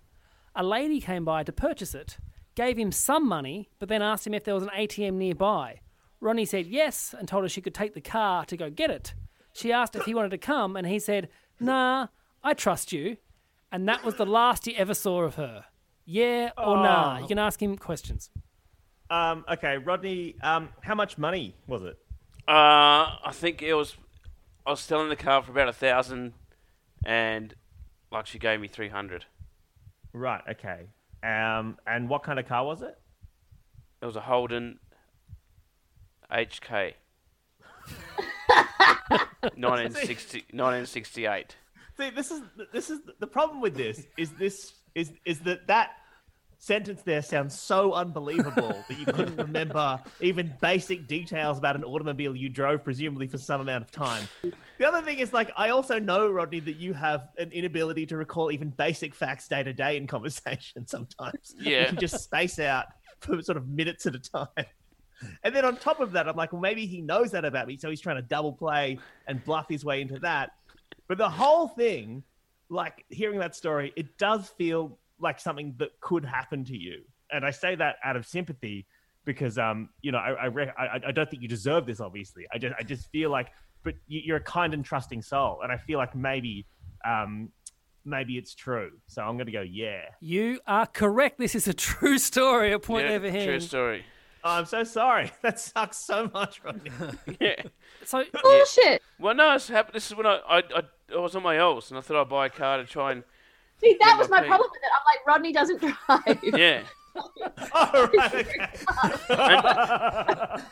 [0.54, 2.18] A lady came by to purchase it,
[2.54, 5.80] gave him some money, but then asked him if there was an ATM nearby.
[6.20, 9.14] Rodney said yes and told her she could take the car to go get it.
[9.52, 11.28] She asked if he wanted to come, and he said,
[11.58, 12.08] Nah,
[12.42, 13.16] I trust you.
[13.72, 15.66] And that was the last he ever saw of her.
[16.04, 17.18] Yeah or nah?
[17.18, 18.30] You can ask him questions.
[19.10, 21.98] Um, okay, Rodney, um, how much money was it?
[22.48, 23.96] Uh, I think it was.
[24.66, 26.32] I was selling the car for about a thousand,
[27.04, 27.54] and
[28.10, 29.26] like she gave me three hundred.
[30.12, 30.42] Right.
[30.50, 30.86] Okay.
[31.22, 32.98] Um, and what kind of car was it?
[34.02, 34.78] It was a Holden
[36.32, 36.94] HK.
[39.42, 41.56] 1960, 1968.
[41.96, 45.90] See, this is this is the problem with this is this is is that that
[46.60, 52.36] sentence there sounds so unbelievable that you couldn't remember even basic details about an automobile
[52.36, 54.28] you drove presumably for some amount of time.
[54.78, 58.16] The other thing is like I also know Rodney that you have an inability to
[58.16, 61.54] recall even basic facts day to day in conversation sometimes.
[61.58, 61.80] Yeah.
[61.80, 62.86] You can just space out
[63.20, 64.66] for sort of minutes at a time.
[65.44, 67.76] And then on top of that, I'm like, well, maybe he knows that about me,
[67.76, 70.52] so he's trying to double play and bluff his way into that.
[71.08, 72.22] But the whole thing,
[72.68, 77.02] like hearing that story, it does feel like something that could happen to you.
[77.32, 78.86] And I say that out of sympathy
[79.24, 82.00] because, um, you know, I I, re- I I don't think you deserve this.
[82.00, 83.48] Obviously, I just I just feel like,
[83.82, 86.66] but you- you're a kind and trusting soul, and I feel like maybe,
[87.04, 87.50] um,
[88.04, 88.92] maybe it's true.
[89.08, 90.04] So I'm gonna go, yeah.
[90.20, 91.38] You are correct.
[91.38, 92.72] This is a true story.
[92.72, 93.44] A point yeah, over here.
[93.44, 94.04] true story.
[94.42, 95.30] Oh, I'm so sorry.
[95.42, 96.90] That sucks so much, Rodney.
[97.40, 97.62] Yeah.
[98.04, 99.02] So Bullshit.
[99.18, 99.94] Well, no, it's happened.
[99.94, 100.82] This is when I, I, I,
[101.14, 103.22] I was on my else, and I thought I'd buy a car to try and
[103.80, 104.90] See, that was my my problem with it.
[104.94, 106.40] I'm like, Rodney doesn't drive.
[106.58, 106.82] yeah.
[107.74, 108.68] oh, right, okay.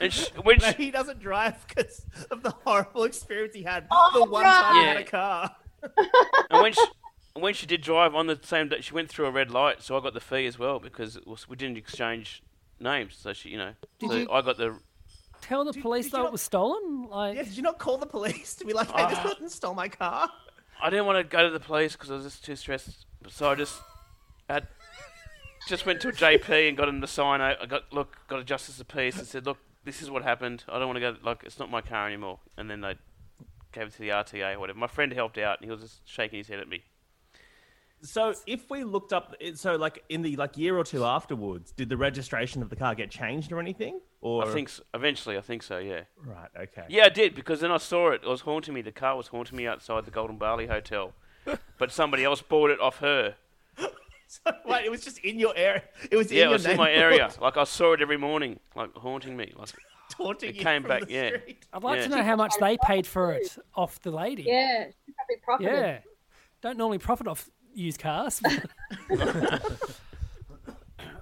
[0.01, 4.11] And sh- when she, he doesn't drive because of the horrible experience he had Oh,
[4.15, 5.55] the one time he had a car.
[6.51, 6.85] and when she,
[7.35, 9.97] when she did drive on the same day, she went through a red light, so
[9.97, 12.43] I got the fee as well because was, we didn't exchange
[12.81, 13.17] names.
[13.19, 14.79] So she, you know, Did so you- I got the.
[15.41, 17.09] tell the Did- police did you though not- it was stolen.
[17.09, 19.23] Like, Yeah, did you not call the police to be like, hey, this Ah.
[19.23, 20.31] person stole my car?
[20.83, 23.05] I didn't want to go to the police because I was just too stressed.
[23.29, 23.81] So I just
[24.49, 24.69] had,
[25.69, 27.41] just went to a JP and got him to sign.
[27.41, 30.23] I I got look, got a justice of peace and said, look, this is what
[30.23, 30.65] happened.
[30.69, 31.17] I don't want to go.
[31.23, 32.39] Like, it's not my car anymore.
[32.57, 32.97] And then they
[33.73, 34.79] gave it to the RTA or whatever.
[34.79, 36.83] My friend helped out, and he was just shaking his head at me.
[38.03, 41.73] So if we looked up, eh, so like in the like year or two afterwards,
[41.73, 44.01] did the registration of the car get changed or anything?
[44.21, 45.79] Or I think s eventually, I think so.
[45.79, 46.03] Yeah.
[46.25, 46.85] right, okay.
[46.89, 48.23] Yeah, I did because then I saw it.
[48.25, 48.83] It was haunting me.
[48.83, 51.13] The car was haunting me outside the Golden Barley Hotel,
[51.79, 53.35] but somebody else bought it off her.
[54.31, 55.85] So, wait, it was just in your area.
[56.11, 57.31] It was in Yeah, it was in my area.
[57.41, 59.55] Like I saw it every morning, like haunting me.
[59.57, 59.71] Like
[60.11, 61.29] taunting It you came from back, the yeah.
[61.39, 61.65] street.
[61.73, 62.03] I'd like Yeah.
[62.05, 64.43] to know how much they paid for it off the lady.
[64.43, 65.73] yeah, she probably profited.
[65.73, 65.99] Yeah.
[66.61, 68.43] Don't normally profit off used cars.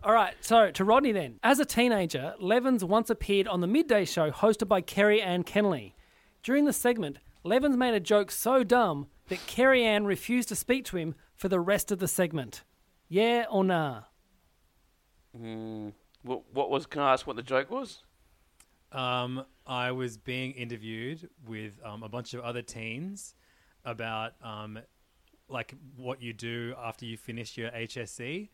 [0.02, 1.38] All right, so to Rodney then.
[1.42, 5.94] As a teenager, Levins once appeared on the midday show hosted by Kerri-Anne Kennerley.
[6.42, 10.96] During the segment, Levins made a joke so dumb that Kerri-Anne refused to speak to
[10.96, 12.62] him for the rest of the segment.
[13.08, 14.02] Yeah or nah?
[15.36, 15.92] mm,
[16.22, 16.86] what, what was?
[16.86, 18.02] Can I ask what the joke was?
[18.92, 23.34] Um, I was being interviewed with um, a bunch of other teens
[23.84, 24.78] about um,
[25.48, 28.48] like what you do after you finish your HSC.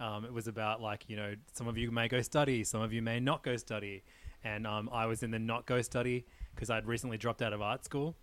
[0.00, 2.92] Um, it was about like you know some of you may go study, some of
[2.92, 4.02] you may not go study,
[4.42, 7.62] and um, I was in the not go study because I'd recently dropped out of
[7.62, 8.16] art school,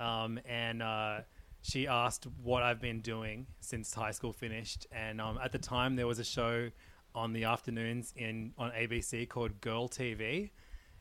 [0.00, 1.20] um, and uh,
[1.60, 5.96] she asked what I've been doing since high school finished, and um, at the time
[5.96, 6.70] there was a show
[7.14, 10.50] on the afternoons in on ABC called Girl TV,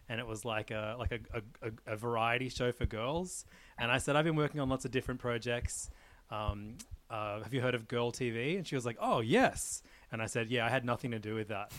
[0.09, 3.45] and it was like a like a, a, a, a variety show for girls.
[3.80, 5.89] And I said I've been working on lots of different projects.
[6.30, 6.75] Um,
[7.09, 8.57] uh, have you heard of Girl TV?
[8.57, 9.82] And she was like, Oh yes.
[10.11, 11.69] And I said, "Yeah, I had nothing to do with that."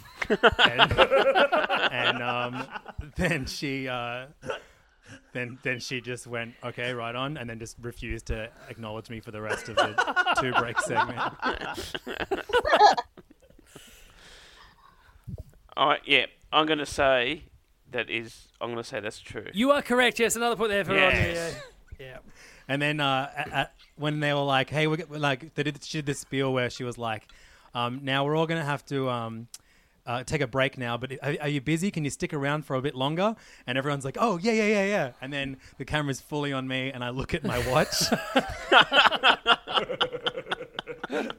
[0.59, 0.93] and
[1.93, 2.67] and um,
[3.17, 4.27] then she uh,
[5.33, 9.21] then then she just went, "Okay, right on," and then just refused to acknowledge me
[9.21, 11.19] for the rest of the two break segment.
[15.77, 17.45] All right, yeah, I'm going to say
[17.93, 18.49] that is.
[18.61, 19.47] I'm going to say that's true.
[19.55, 20.19] You are correct.
[20.19, 21.33] Yes, another point there for Rodney.
[21.33, 21.51] Yeah.
[21.99, 22.19] Yeah.
[22.69, 25.99] And then uh, at, at, when they were like, "Hey, we're, like," they did, she
[25.99, 27.27] did this spiel where she was like,
[27.75, 29.49] um, "Now we're all gonna have to um,
[30.07, 31.91] uh, take a break now, but are, are you busy?
[31.91, 33.35] Can you stick around for a bit longer?"
[33.67, 36.93] And everyone's like, "Oh yeah, yeah, yeah, yeah." And then the camera's fully on me,
[36.93, 37.95] and I look at my watch.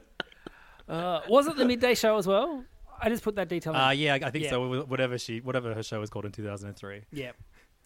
[0.88, 2.64] Uh, was it the midday show as well?
[3.00, 3.72] I just put that detail.
[3.74, 3.80] in.
[3.80, 4.50] uh, yeah, I think Yeah.
[4.50, 4.82] so.
[4.82, 7.02] Whatever she, whatever her show was called in two thousand and three.
[7.12, 7.30] Yeah.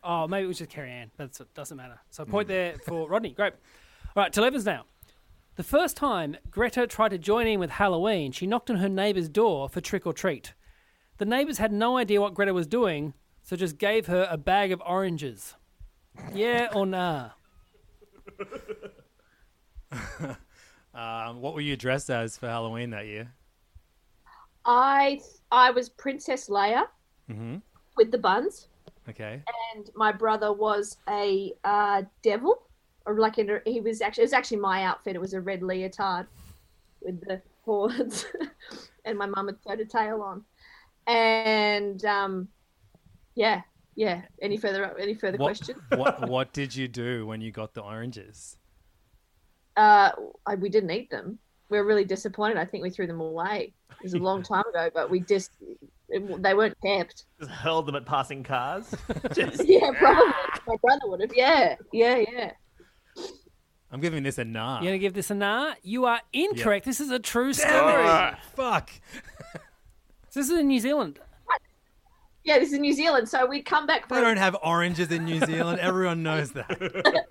[0.04, 1.10] Oh, maybe it was just Kerri-Anne.
[1.16, 1.98] That's it doesn't matter.
[2.10, 3.30] So point there for Rodney.
[3.30, 3.54] Great.
[4.16, 4.84] All right, to Levins now.
[5.56, 9.28] The first time Greta tried to join in with Halloween, she knocked on her neighbour's
[9.28, 10.52] door for trick or treat.
[11.18, 14.72] The neighbours had no idea what Greta was doing, so just gave her a bag
[14.72, 15.54] of oranges.
[16.34, 17.30] Yeah or nah?
[20.94, 23.32] Um, what were you dressed as for Halloween that year?
[24.64, 26.84] I I was Princess Leia
[27.30, 27.56] Mm-hmm.
[27.96, 28.68] with the buns,
[29.08, 29.42] Okay.
[29.74, 32.62] and my brother was a uh, devil,
[33.06, 35.14] or like in a, he was actually it was actually my outfit.
[35.14, 36.26] It was a red leotard
[37.02, 38.26] with the horns,
[39.04, 40.44] and my mum had sewed a tail on,
[41.06, 42.48] and um,
[43.34, 43.62] yeah,
[43.94, 44.22] yeah.
[44.40, 45.80] Any further any further What, questions?
[45.90, 48.56] what What did you do when you got the oranges?
[49.76, 50.12] Uh,
[50.46, 51.38] I, we didn't eat them.
[51.68, 52.56] We were really disappointed.
[52.58, 53.72] I think we threw them away.
[53.90, 55.50] It was a long time ago, but we just
[56.08, 57.24] it, they weren't kept.
[57.38, 58.94] Just hurled them at passing cars.
[59.32, 60.32] Just, Yeah, probably.
[60.66, 61.34] My brother would have.
[61.34, 62.50] Yeah, yeah, yeah.
[63.90, 64.80] I'm giving this a nah.
[64.80, 65.74] You're gonna give this a nah?
[65.82, 66.84] You are incorrect.
[66.84, 67.72] This is a true story.
[67.72, 68.38] Damn it.
[68.56, 68.90] Fuck.
[70.30, 71.20] So this is in New Zealand.
[72.44, 73.28] Yeah, this is New Zealand.
[73.28, 75.80] So we'd come back They don't have oranges in New Zealand.
[75.80, 76.68] Everyone knows that.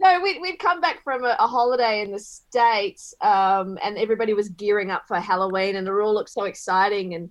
[0.00, 4.34] no, we'd, we'd come back from a, a holiday in the states, um, and everybody
[4.34, 7.14] was gearing up for Halloween, and it all looked so exciting.
[7.14, 7.30] And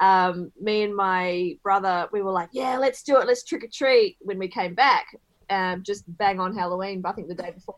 [0.00, 3.26] um, me and my brother, we were like, "Yeah, let's do it.
[3.26, 5.06] Let's trick or treat." When we came back,
[5.50, 7.02] um, just bang on Halloween.
[7.04, 7.76] I think the day before,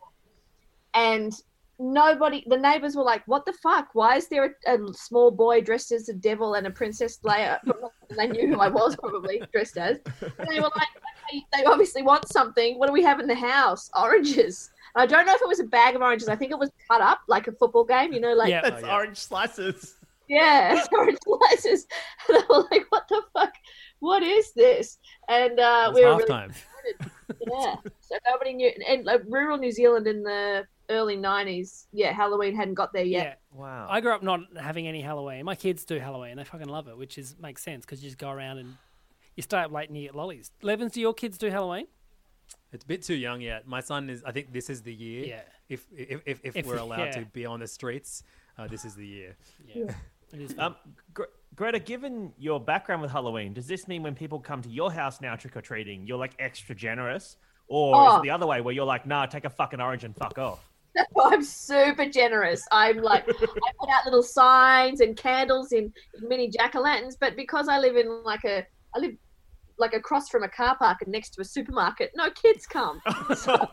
[0.93, 1.33] and
[1.79, 3.89] nobody, the neighbors were like, "What the fuck?
[3.93, 7.59] Why is there a, a small boy dressed as a devil and a princess Leia?"
[8.17, 9.97] They knew who I was probably dressed as.
[10.21, 10.89] And they were like,
[11.29, 12.77] "Okay, "They obviously want something.
[12.77, 13.89] What do we have in the house?
[13.97, 16.27] Oranges." I don't know if it was a bag of oranges.
[16.27, 18.11] I think it was cut up like a football game.
[18.13, 18.61] You know, like Yeah.
[18.61, 19.95] That's orange slices.
[20.31, 21.87] Yeah, orange slices.
[22.29, 23.53] And they were like, "What the fuck?
[23.99, 26.53] What is this?" And uh, It we were was really halftime.
[27.47, 27.75] yeah.
[27.99, 28.71] So nobody knew.
[28.87, 33.17] And like, rural New Zealand in the early '90s, yeah, Halloween hadn't got there yet.
[33.17, 33.23] Yeah.
[33.29, 33.39] yet.
[33.53, 33.87] Wow.
[33.89, 35.45] I grew up not having any Halloween.
[35.45, 36.37] My kids do Halloween.
[36.37, 38.77] They fucking love it, which is makes sense because you just go around and
[39.35, 40.51] you stay up late and you get lollies.
[40.61, 41.87] Levins, do your kids do Halloween?
[42.73, 43.67] It's a bit too young yet.
[43.67, 44.23] My son is.
[44.23, 45.25] I think this is the year.
[45.25, 45.41] Yeah.
[45.69, 47.11] If if if, if, If- we're allowed yeah.
[47.19, 48.23] to be on the streets,
[48.57, 49.35] uh, this is the year.
[49.73, 49.93] Yeah.
[50.33, 50.55] It is.
[50.57, 50.75] Um,
[51.13, 51.23] Gre-
[51.55, 55.21] Greta, given your background with Halloween, does this mean when people come to your house
[55.21, 58.17] now trick or treating, you're like extra generous, or is Oh.
[58.19, 60.67] it the other way where you're like, nah, take a fucking orange and fuck off?
[61.23, 62.65] I'm super generous.
[62.71, 67.15] I'm like, I put out little signs and candles in, in mini jack o' lanterns,
[67.15, 68.65] but because I live in like a,
[68.95, 69.15] I live
[69.77, 73.01] like across from a car park and next to a supermarket, no kids come.
[73.35, 73.57] So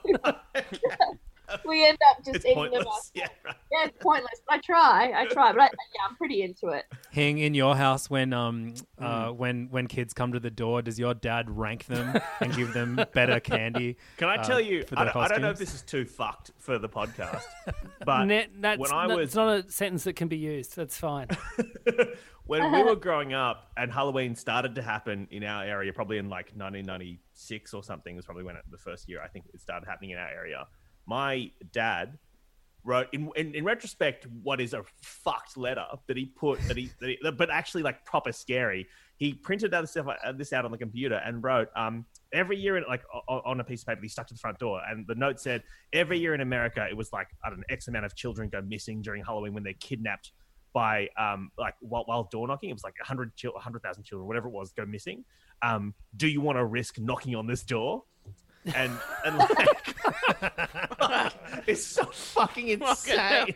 [1.64, 2.86] we end up just it's eating them pointless.
[2.86, 3.02] up.
[3.14, 3.54] Yeah, right.
[3.72, 4.40] Yeah, it's pointless.
[4.48, 6.84] I try, I try, but I, yeah, I'm pretty into it.
[7.10, 9.28] Hing in your house when um Mm.
[9.30, 12.72] uh when when kids come to the door, does your dad rank them and give
[12.74, 13.96] them better candy?
[14.16, 14.82] Can I uh, tell you?
[14.84, 17.42] for I don't, I don't know if this is too fucked for the podcast,
[18.04, 20.74] but Ne- that's, when I that's was not a sentence that can be used.
[20.76, 21.28] That's fine.
[22.46, 26.28] when we were growing up and Halloween started to happen in our area, probably in
[26.28, 29.86] like 1996 or something, was probably when it, the first year I think it started
[29.86, 30.66] happening in our area.
[31.08, 32.18] My dad
[32.84, 36.90] wrote, in, in, in retrospect, what is a fucked letter that he put that he,
[37.00, 38.86] that he but actually like proper scary.
[39.16, 42.56] He printed out this stuff, uh, this out on the computer and wrote, um, every
[42.56, 45.06] year, in, like on a piece of paper, he stuck to the front door, and
[45.08, 48.04] the note said, every year in America, it was like I don't know, X amount
[48.04, 50.32] of children go missing during Halloween when they're kidnapped
[50.72, 52.70] by um like while, while door knocking.
[52.70, 55.24] It was like 100 chil- 100,000 children whatever it was go missing.
[55.62, 58.04] Um do you want to risk knocking on this door
[58.74, 58.92] and
[59.24, 59.96] and like
[61.66, 63.54] it's so fucking insane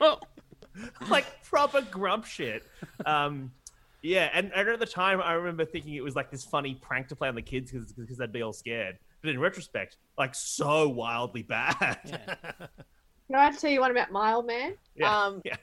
[1.08, 2.64] like proper grump shit
[3.04, 3.50] um
[4.02, 7.08] yeah and, and at the time i remember thinking it was like this funny prank
[7.08, 10.88] to play on the kids because they'd be all scared but in retrospect like so
[10.88, 12.20] wildly bad
[13.32, 14.74] Can I have to tell you one about my old man?
[14.94, 15.56] Yeah, um, yeah.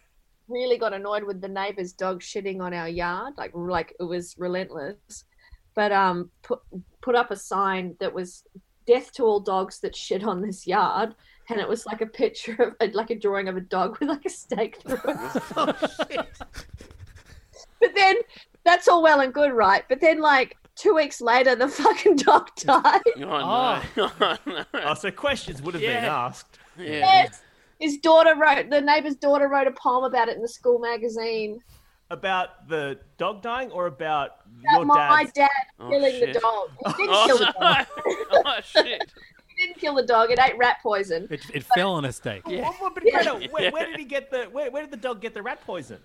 [0.47, 3.35] really got annoyed with the neighbor's dog shitting on our yard.
[3.37, 5.25] Like like it was relentless.
[5.75, 6.61] But um, put
[7.03, 8.43] put up a sign that was
[8.89, 11.13] "Death to all dogs that shit on this yard,"
[11.49, 14.25] and it was like a picture of like a drawing of a dog with like
[14.25, 15.43] a stake through it.
[15.55, 16.25] Oh,
[17.81, 18.15] but then
[18.65, 19.83] that's all well and good, right?
[19.87, 23.01] But then like two weeks later, the fucking dog died.
[23.17, 24.11] Oh, no.
[24.19, 24.65] Oh, no.
[24.73, 26.59] Oh, so questions would have been asked.
[26.77, 26.85] Yeah.
[26.85, 27.41] Yes.
[27.79, 31.59] His daughter wrote the neighbor's daughter wrote a poem about it in the school magazine.
[32.12, 34.32] About the dog dying or about
[34.62, 35.32] About your my dad's?
[35.34, 35.49] dad
[35.80, 36.34] Oh, killing shit.
[36.34, 36.70] the dog.
[36.97, 37.86] He didn't Oh, kill the dog.
[38.45, 39.01] oh, shit.
[39.05, 39.22] Oh,
[39.55, 40.32] he didn't kill the dog.
[40.32, 41.28] It ate rat poison.
[41.30, 42.47] It, it fell on a stake.
[42.47, 43.24] Well, well, but Yeah.
[43.24, 44.45] Greta, where, where did he get the?
[44.45, 45.99] Where, where did the dog get the rat poison?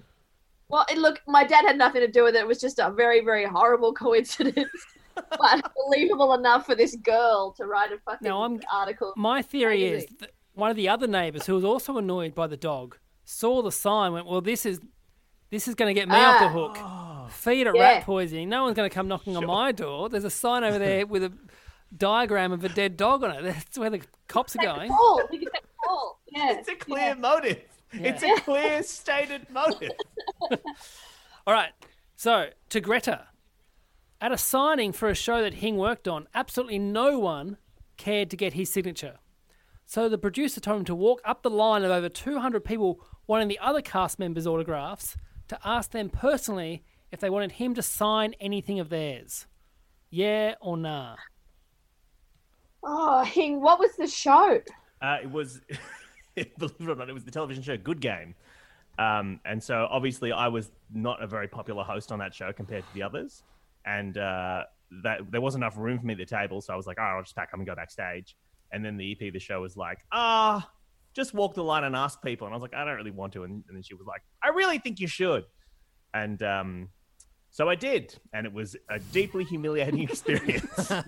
[0.69, 2.41] Well, it, look, my dad had nothing to do with it.
[2.41, 4.69] It was just a very, very horrible coincidence,
[5.15, 9.13] but believable enough for this girl to write a fucking Now, I'm- article.
[9.17, 12.57] My theory is that one of the other neighbours who was also annoyed by the
[12.57, 14.81] dog saw the sign, went, "Well, this is
[15.55, 17.25] this is going to get me off the Ah.
[17.27, 17.31] hook.
[17.33, 17.81] Feed it Yeah.
[17.83, 18.49] rat poisoning.
[18.49, 20.09] No one's going to come knocking on my door.
[20.09, 21.33] There's a sign over there with a
[21.97, 23.43] diagram of a dead dog on it.
[23.45, 24.89] That's where the cops are going.
[24.91, 25.23] call.
[25.31, 26.21] We can take the call.
[26.27, 26.53] Yeah.
[26.59, 27.61] It's a clear motive.
[27.93, 29.93] It's a clear stated motive.
[31.47, 31.71] All right.
[32.17, 33.29] So to Greta,
[34.21, 37.59] at a signing for a show that Hing worked on, absolutely no one
[37.97, 39.19] cared to get his signature.
[39.87, 43.49] So the producer told him to walk up the line of over 200 people wanting
[43.49, 45.17] the other cast members' autographs
[45.49, 49.47] to ask them personally if they wanted him to sign anything of theirs.
[50.11, 51.17] Yeah or nah?
[52.83, 54.61] Oh, Hing, what was the show?
[55.01, 55.61] Uh, it was,
[56.35, 58.35] believe it or not, it was the television show Good Game.
[58.99, 62.87] Um, and so obviously I was not a very popular host on that show compared
[62.87, 63.43] to the others.
[63.87, 64.65] And uh,
[65.03, 66.61] that there wasn't enough room for me at the table.
[66.61, 68.37] So I was like, all right, I'll just pack up and go backstage.
[68.73, 70.69] And then the EP of the show was like, ah,
[71.15, 72.47] just walk the line and ask people.
[72.47, 73.45] And I was like, I don't really want to.
[73.45, 75.45] And, and then she was like, I really think you should.
[76.13, 76.89] And um,
[77.51, 78.15] so I did.
[78.33, 80.91] And it was a deeply humiliating experience.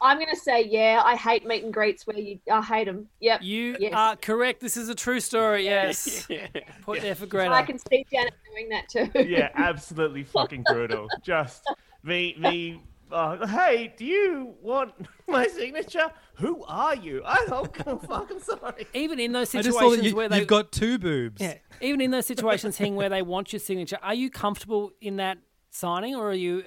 [0.00, 3.08] I'm going to say, yeah, I hate meet and greets where you, I hate them.
[3.20, 3.42] Yep.
[3.42, 3.92] You yes.
[3.94, 4.60] are correct.
[4.60, 5.64] This is a true story.
[5.64, 6.26] Yes.
[6.32, 6.46] Yeah.
[6.82, 7.52] Put there for Greta.
[7.52, 9.10] I can see Janet doing that too.
[9.28, 11.08] yeah, absolutely fucking brutal.
[11.22, 11.62] Just
[12.02, 12.80] me, me.
[13.12, 14.92] Uh, hey, do you want
[15.28, 16.10] my signature?
[16.36, 17.22] Who are you?
[17.24, 18.30] I don't give a fuck.
[18.30, 18.86] I'm fucking sorry.
[18.94, 21.40] Even in those I situations just saw that you, where they you've got two boobs.
[21.40, 21.58] Yeah.
[21.80, 25.38] Even in those situations, Hing, where they want your signature, are you comfortable in that
[25.70, 26.64] signing, or are you?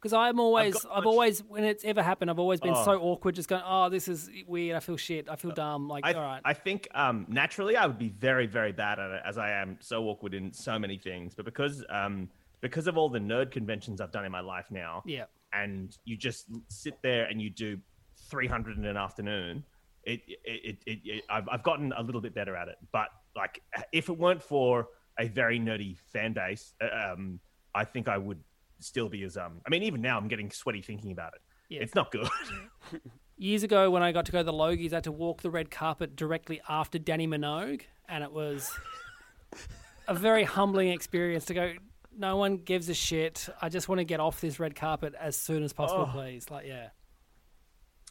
[0.00, 2.84] Because I'm always, got I've always, when it's ever happened, I've always been Oh.
[2.84, 4.76] so awkward, just going, "Oh, this is weird.
[4.76, 5.28] I feel shit.
[5.28, 8.46] I feel dumb." Like, I, all right, I think um, naturally I would be very,
[8.46, 11.34] very bad at it, as I am so awkward in so many things.
[11.34, 12.30] But because um,
[12.62, 15.24] because of all the nerd conventions I've done in my life now, yeah.
[15.52, 17.78] And you just sit there and you do
[18.28, 19.64] 300 in an afternoon
[20.04, 23.08] it, it, it, it, it I've, I've gotten a little bit better at it but
[23.36, 23.60] like
[23.92, 24.88] if it weren't for
[25.18, 27.40] a very nerdy fan base uh, um
[27.74, 28.38] i think i would
[28.78, 31.80] still be as um i mean even now i'm getting sweaty thinking about it Yeah.
[31.80, 32.28] it's not good
[33.36, 35.48] Years ago, when I got to go to the Logies, I had to walk the
[35.48, 38.70] red carpet directly after Dannii Minogue, and it was
[40.06, 41.72] a very humbling experience to go.
[42.16, 43.48] No one gives a shit.
[43.62, 46.12] I just want to get off this red carpet as soon as possible, Oh.
[46.12, 46.50] please.
[46.50, 46.88] Like, yeah.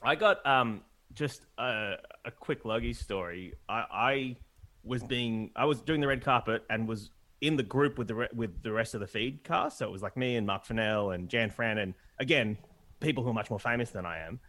[0.02, 0.82] I got um
[1.14, 1.95] just a,
[2.26, 3.56] a quick Logie story.
[3.68, 4.36] I, I
[4.84, 8.16] was being I was doing the red carpet and was in the group with the
[8.16, 9.78] re- with the rest of the feed cast.
[9.80, 12.58] So it was like me and Mark Fennell and Jan Fran and again
[13.02, 14.39] people who are much more famous than I am.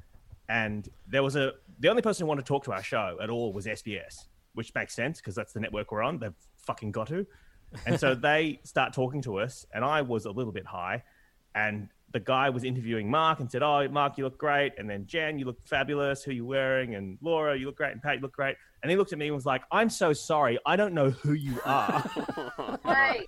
[0.49, 3.31] And there was a the only person who wanted to talk to our show at
[3.31, 6.19] all was SBS, which makes sense because that's the network we're on.
[6.19, 7.27] They've fucking got to.
[7.87, 11.03] And so they start talking to us, and I was a little bit high,
[11.55, 15.07] and the guy was interviewing Mark and said, "Oh, Mark, you look great," and then
[15.07, 16.25] Jan, you look fabulous.
[16.25, 16.95] Who you wearing?
[16.95, 18.57] And Laura, you look great, and Pat, you look great.
[18.83, 21.33] And he looked at me and was like, "I'm so sorry, I don't know who
[21.33, 22.11] you are."
[22.85, 23.27] Right.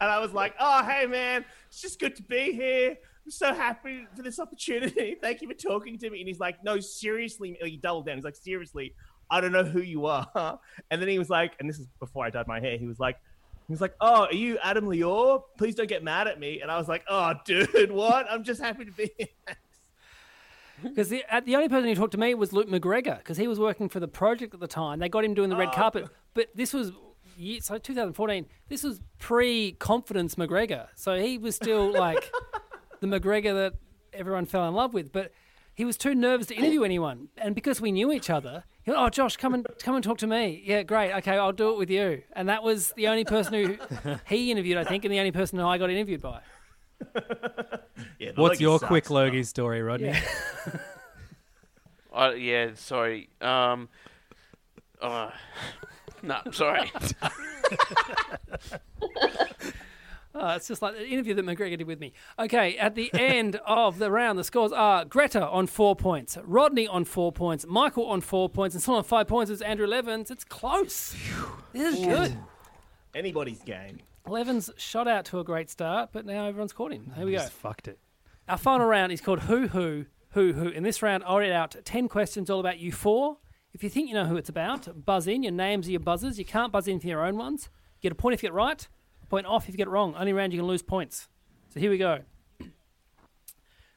[0.00, 2.96] And I was like, "Oh, hey, man, it's just good to be here.
[3.24, 5.16] I'm so happy for this opportunity.
[5.22, 8.16] Thank you for talking to me." And he's like, "No, seriously." He doubled down.
[8.16, 8.94] He's like, "Seriously,
[9.30, 10.60] I don't know who you are."
[10.90, 12.78] And then he was like, and this is before I dyed my hair.
[12.78, 13.16] He was like,
[13.66, 15.42] he was like, "Oh, are you Adam Liaw?
[15.58, 18.26] Please don't get mad at me." And I was like, "Oh, dude, what?
[18.30, 19.28] I'm just happy to be here."
[20.82, 23.48] Because the, uh, the only person who talked to me was Luke McGregor because he
[23.48, 24.98] was working for the project at the time.
[24.98, 26.92] They got him doing the red carpet, but this was
[27.60, 28.46] so 2014.
[28.68, 32.30] This was pre-confidence McGregor, so he was still like
[33.00, 33.74] the McGregor that
[34.12, 35.12] everyone fell in love with.
[35.12, 35.32] But
[35.76, 39.00] he was too nervous to interview anyone, and because we knew each other, he went,
[39.00, 41.12] "Oh, Josh, come and come and talk to me." Yeah, great.
[41.18, 42.22] Okay, I'll do it with you.
[42.32, 43.76] And that was the only person who
[44.26, 46.40] he interviewed, I think, and the only person who I got interviewed by.
[48.18, 48.88] Yeah, the What's your sucks.
[48.88, 50.08] quick Logie story, Rodney?
[50.08, 50.20] Yeah.
[52.14, 53.28] I, yeah, sorry.
[53.42, 53.88] Um,
[55.02, 55.30] uh,
[56.22, 56.90] No, sorry.
[60.36, 62.12] Uh, it's just like the interview that McGregor did with me.
[62.38, 66.86] Okay, at the end of the round, the scores are Greta on four points, Rodney
[66.86, 70.30] on four points, Michael on four points, and someone on five points is Andrew Levins.
[70.30, 71.14] It's close.
[71.72, 72.36] This is good.
[73.14, 74.00] Anybody's game.
[74.26, 77.12] Levins shot out to a great start, but now everyone's caught him.
[77.16, 77.38] Here we go.
[77.38, 77.98] Just fucked it.
[78.48, 80.68] Our final round is called Who Who Who Who.
[80.68, 83.38] In this round, I'll read out ten questions all about you four.
[83.72, 85.42] If you think you know who it's about, buzz in.
[85.42, 86.38] Your names are your buzzers.
[86.38, 87.68] You can't buzz in for your own ones.
[87.98, 88.86] You get a point if you get right.
[89.26, 90.14] A point off if you get it wrong.
[90.16, 91.28] Only round you can lose points.
[91.74, 92.20] So here we go.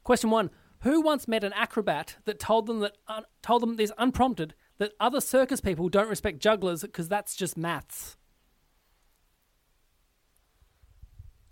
[0.04, 0.50] Question one:
[0.82, 4.94] Who once met an acrobat that told them that uh, told them this unprompted that
[5.00, 8.18] other circus people don't respect jugglers because that's just maths?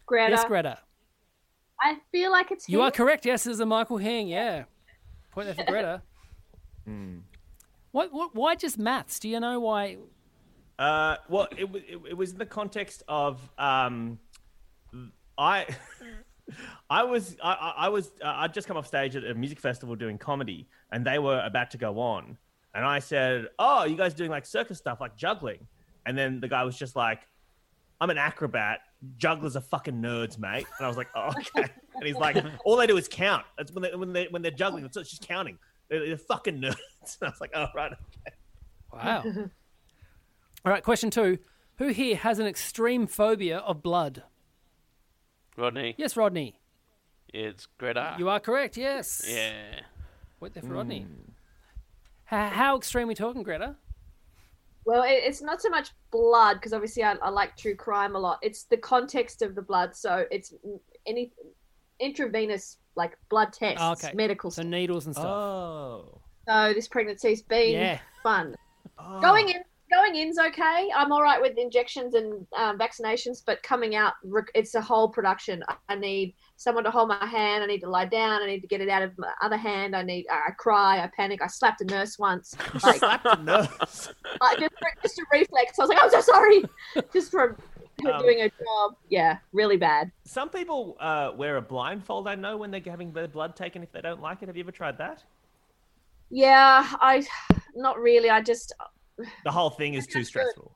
[0.07, 0.31] Greta.
[0.31, 0.79] Yes, Greta.
[1.79, 2.85] I feel like it's You him.
[2.85, 3.25] are correct.
[3.25, 4.27] Yes, this is a Michael Hing.
[4.27, 4.63] Yeah,
[5.31, 6.01] point there for Greta.
[7.91, 8.33] What, what?
[8.33, 9.19] Why just maths?
[9.19, 9.97] Do you know why?
[10.79, 14.19] Uh, well, it, wa- it, it was in the context of um,
[15.37, 15.65] I,
[16.89, 19.59] I was I, I I was uh, I'd just come off stage at a music
[19.59, 22.37] festival doing comedy, and they were about to go on,
[22.75, 25.67] and I said, "Oh, you guys doing like circus stuff, like juggling?"
[26.05, 27.21] And then the guy was just like,
[27.99, 28.79] "I'm an acrobat.
[29.17, 32.77] Jugglers are fucking nerds, mate." And I was like, "Oh, okay." And he's like, "All
[32.77, 33.45] they do is count.
[33.57, 34.85] That's when they when they when they're juggling.
[34.85, 35.57] It's just counting.
[35.89, 36.77] They're, they're fucking nerds."
[37.21, 38.35] And I was like, "Oh, right." Okay.
[38.93, 39.23] Wow.
[40.67, 40.83] All right.
[40.83, 41.39] Question two:
[41.77, 44.23] Who here has an extreme phobia of blood?
[45.55, 45.95] Rodney.
[45.97, 46.59] Yes, Rodney.
[47.33, 48.15] It's Greta.
[48.19, 48.75] You are correct.
[48.75, 49.23] Yes.
[49.25, 49.53] Yeah.
[50.41, 51.05] Wait there for Rodney.
[52.25, 53.77] How, how extreme are we talking, Greta?
[54.83, 58.19] Well, it, it's not so much blood because obviously I, I like true crime a
[58.19, 58.39] lot.
[58.41, 59.95] It's the context of the blood.
[59.95, 60.53] So it's
[61.05, 61.31] any
[62.01, 64.11] intravenous like blood tests, Oh, okay.
[64.15, 64.69] medical So stuff.
[64.69, 65.27] needles and stuff.
[65.27, 66.19] Oh.
[66.45, 67.99] So this pregnancy's been Yeah.
[68.21, 68.53] fun.
[68.99, 69.21] Oh.
[69.21, 69.61] Going in,
[69.91, 70.89] going in's okay.
[70.95, 74.13] I'm all right with injections and um, vaccinations, but coming out,
[74.53, 75.63] it's a whole production.
[75.89, 77.63] I- need someone to hold my hand.
[77.63, 78.43] I need to lie down.
[78.43, 79.95] I need to get it out of my other hand.
[79.95, 80.27] I need.
[80.29, 80.99] I cry.
[81.03, 81.41] I panic.
[81.41, 82.55] I slapped a nurse once.
[82.83, 84.09] Like, Slapped a nurse.
[84.41, 85.79] I just, just a reflex.
[85.79, 86.63] I was like, I'm so sorry,
[87.13, 87.57] just for
[88.01, 88.95] for Um, doing a job.
[89.09, 90.11] Yeah, really bad.
[90.25, 92.27] Some people uh, wear a blindfold.
[92.27, 94.47] I know when they're having their blood taken if they don't like it.
[94.47, 95.23] Have you ever tried that?
[96.29, 97.25] Yeah, I
[97.75, 98.29] not really.
[98.29, 98.73] I just
[99.43, 100.75] The whole thing is too stressful.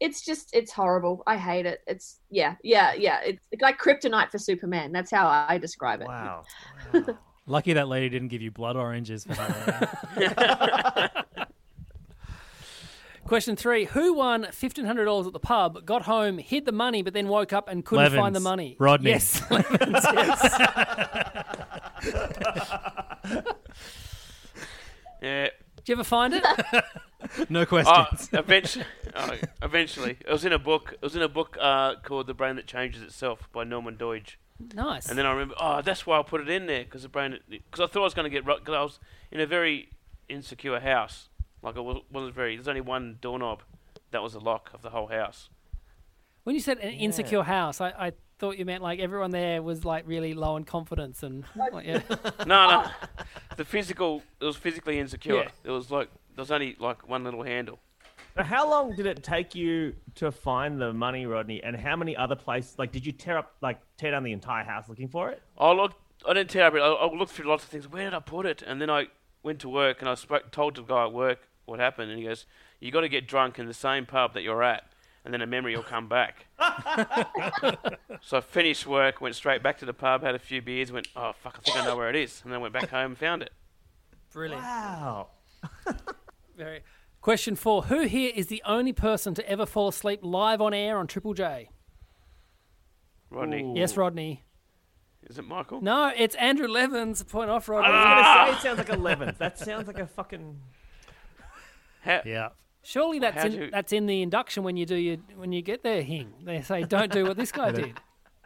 [0.00, 1.22] it's just it's horrible.
[1.26, 1.80] I hate it.
[1.86, 3.20] It's yeah, yeah, yeah.
[3.24, 4.92] It's like kryptonite for Superman.
[4.92, 6.06] That's how I describe it.
[6.08, 6.44] Wow.
[7.46, 11.08] Lucky that lady didn't give you blood oranges for Halloween.
[13.26, 17.02] Question three: Who won fifteen hundred dollars at the pub, got home, hid the money,
[17.02, 18.76] but then woke up and couldn't find the money?
[18.80, 19.10] Rodney.
[19.10, 20.56] Yes, Levins, yes.
[25.22, 25.48] Yeah.
[25.76, 26.44] Did you ever find it?
[27.48, 28.28] no Oh, questions.
[28.32, 29.30] eventually, oh,
[29.62, 30.92] eventually, it was in a book.
[30.94, 34.36] It was in a book uh, called "The Brain That Changes Itself" by Norman Doidge.
[34.74, 35.08] nice.
[35.08, 37.38] And then I remember, oh, that's why I put it in there because the brain,
[37.48, 38.98] because I thought I was going to get because I was
[39.30, 39.90] in a very
[40.28, 41.28] insecure house.
[41.62, 42.56] Like it was, wasn't very.
[42.56, 43.62] There's only one doorknob.
[44.12, 45.48] That was the lock of the whole house.
[46.44, 49.84] when you said an insecure house, I, I thought you meant like everyone there was
[49.84, 52.00] like really low in confidence and like, yeah.
[52.46, 52.90] No, no,
[53.56, 54.22] the physical.
[54.40, 55.34] It was physically insecure.
[55.36, 55.48] Yeah.
[55.64, 57.78] It was like there was only like one little handle.
[58.36, 61.62] Now, How long did it take you to find the money, Rodney?
[61.62, 62.78] And how many other places?
[62.78, 65.42] Like, did you tear up, like, tear down the entire house looking for it?
[65.58, 65.96] I looked.
[66.28, 66.74] I didn't tear up.
[66.74, 66.80] it.
[66.80, 67.88] I, I looked through lots of things.
[67.88, 68.62] Where did I put it?
[68.62, 69.06] And then I
[69.42, 72.26] went to work and I spoke, told the guy at work what happened, and he
[72.26, 72.46] goes,
[72.78, 74.84] "You got to get drunk in the same pub that you're at,
[75.24, 76.46] and then a memory will come back."
[78.22, 81.08] so I finished work, went straight back to the pub, had a few beers, went,
[81.16, 83.18] "Oh fuck, I think I know where it is," and then went back home and
[83.18, 83.52] found it.
[84.32, 84.62] Brilliant.
[84.62, 85.28] Wow.
[86.56, 86.80] Very.
[87.20, 90.96] Question four: Who here is the only person to ever fall asleep live on air
[90.98, 91.68] on Triple J?
[93.30, 94.42] Rodney, Yes, Rodney.
[95.28, 95.80] is it Michael?
[95.82, 97.22] No, it's Andrew Levins.
[97.22, 97.88] Point off, Rodney.
[97.88, 98.44] I was going to ah!
[98.46, 99.36] say it sounds like 11.
[99.38, 100.58] That sounds like a fucking.
[102.02, 102.48] How, yeah.
[102.82, 105.60] Surely that's How'd in, you- that's in the induction when you do your when you
[105.62, 106.02] get there.
[106.02, 106.32] Hing.
[106.42, 108.00] They say don't do what this guy did.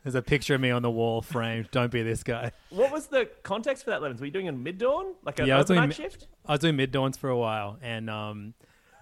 [0.04, 1.70] There's a picture of me on the wall framed.
[1.70, 2.52] Don't be this guy.
[2.68, 4.20] What was the context for that, Levins?
[4.20, 5.14] Were you doing a mid dawn?
[5.24, 6.26] Like a Yeah, I was doing mi- shift?
[6.46, 8.52] I was doing mid dawns for a while, and um,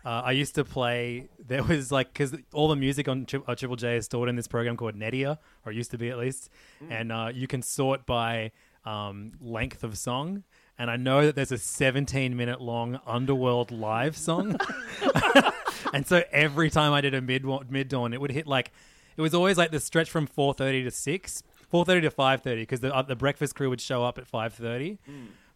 [0.05, 1.29] uh, I used to play.
[1.45, 4.37] There was like because all the music on Tri- uh, Triple J is stored in
[4.37, 6.51] this program called Netia, or it used to be at least,
[6.89, 8.53] and uh, you can sort by
[8.85, 10.45] um, length of song.
[10.79, 14.57] And I know that there's a 17 minute long Underworld live song,
[15.93, 18.71] and so every time I did a mid mid dawn, it would hit like
[19.17, 21.43] it was always like the stretch from 4:30 to 6,
[21.73, 24.99] 4:30 to 5:30 because the uh, the breakfast crew would show up at 5:30.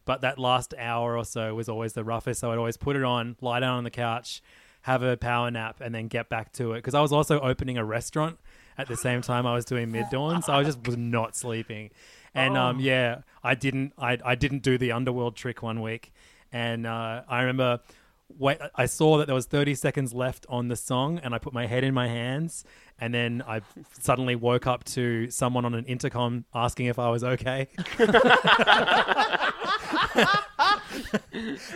[0.05, 3.03] But that last hour or so was always the roughest, so I'd always put it
[3.03, 4.41] on, lie down on the couch,
[4.83, 7.77] have a power nap, and then get back to it because I was also opening
[7.77, 8.39] a restaurant
[8.79, 11.91] at the same time I was doing mid dawn, so I just was not sleeping.
[12.35, 16.13] And um, yeah, I didn't I I didn't do the underworld trick one week,
[16.53, 17.81] and uh, I remember.
[18.29, 21.53] Wait, I saw that there was 30 seconds left on the song, and I put
[21.53, 22.65] my head in my hands,
[22.99, 23.61] and then I
[23.99, 27.69] suddenly woke up to someone on an intercom asking if I was okay.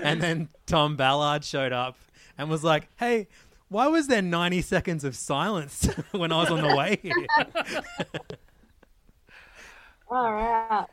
[0.03, 1.97] and then Tom Ballard showed up
[2.37, 3.29] and was like, "Hey,
[3.69, 7.15] why was there 90 seconds of silence when I was on the way here?"
[10.11, 10.87] All right.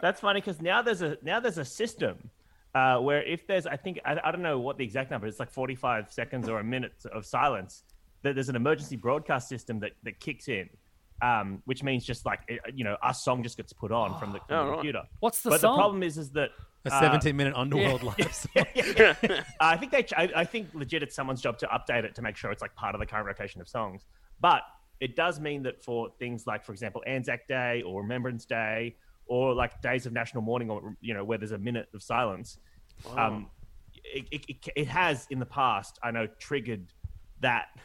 [0.00, 2.30] That's funny because now there's a now there's a system
[2.74, 5.34] uh, where if there's I think I, I don't know what the exact number is,
[5.34, 7.84] it's like 45 seconds or a minute of silence.
[8.22, 10.68] That there's an emergency broadcast system that that kicks in,
[11.22, 12.40] um, which means just like
[12.74, 14.74] you know our song just gets put on from the, from Oh, the right.
[14.76, 15.02] computer.
[15.20, 15.72] What's the but song?
[15.76, 16.50] the problem is is that
[16.86, 18.64] A uh, 17 minute underworld live song.
[19.60, 20.06] I think they.
[20.16, 22.74] I, I think legit, it's someone's job to update it to make sure it's like
[22.74, 24.06] part of the current rotation of songs.
[24.40, 24.62] But
[25.00, 28.96] it does mean that for things like, for example, Anzac Day or Remembrance Day
[29.30, 32.58] or like days of national mourning, or you know, where there's a minute of silence,
[33.16, 33.48] um,
[34.04, 35.98] it, it, it, it has in the past.
[36.02, 36.92] I know triggered
[37.40, 37.68] that.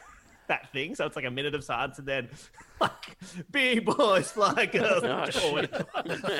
[0.48, 2.28] That thing, so it's like a minute of silence, and then
[2.80, 3.16] like
[3.50, 5.02] big boys fly girls,
[5.42, 5.62] Oh, or.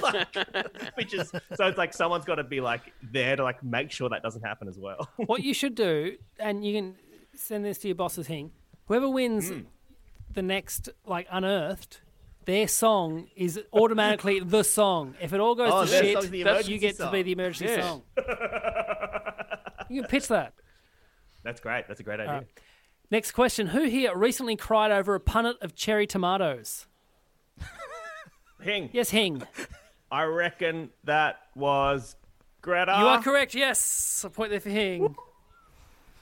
[0.00, 3.90] Like, which is so it's like someone's got to be like there to like make
[3.90, 5.08] sure that doesn't happen as well.
[5.16, 6.94] what you should do, and you can
[7.34, 8.52] send this to your boss's thing.
[8.86, 9.62] Whoever wins Hmm.
[10.32, 12.00] the next like unearthed,
[12.46, 15.14] their song is automatically the song.
[15.20, 17.74] If it all goes Oh, to shit, song's you emergency get to be the emergency
[17.74, 17.80] Yeah.
[17.82, 18.02] song.
[19.90, 20.54] you can pitch that.
[21.42, 21.86] That's great.
[21.88, 22.32] That's a great idea.
[22.32, 22.46] right.
[23.10, 26.86] Next question: Who here recently cried over a punnet of cherry tomatoes?
[28.60, 29.42] Hing, Yes, Hing.
[30.10, 32.16] I reckon that was
[32.62, 32.96] Greta.
[32.98, 33.54] You are correct.
[33.54, 35.14] Yes, a point there for Hing.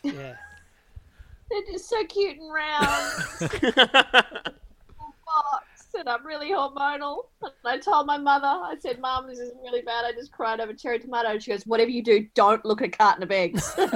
[0.02, 0.34] Yeah.
[1.50, 3.12] They're just so cute and round.
[5.00, 5.64] Oh, Box,
[5.98, 7.24] and I'm really hormonal.
[7.42, 10.04] And I told my mother, I said, "Mom, this is really bad.
[10.04, 12.88] I just cried over cherry tomato." And she goes, "Whatever you do, don't look at
[12.88, 13.88] a carton of eggs." so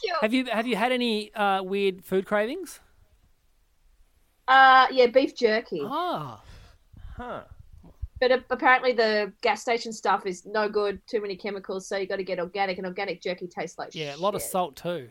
[0.00, 0.16] cute.
[0.20, 2.80] Have you have you had any uh, weird food cravings?
[4.46, 5.82] Uh, yeah, beef jerky.
[5.84, 6.40] Ah,
[7.16, 7.42] Huh.
[8.20, 11.00] But apparently the gas station stuff is no good.
[11.06, 14.16] Too many chemicals, so you got to get organic, and organic jerky tastes like yeah,
[14.16, 15.08] a lot of salt too.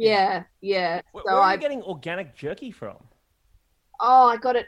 [0.00, 1.00] Yeah, yeah.
[1.12, 2.96] Where, so where are I you getting organic jerky from?
[4.00, 4.66] oh, I got it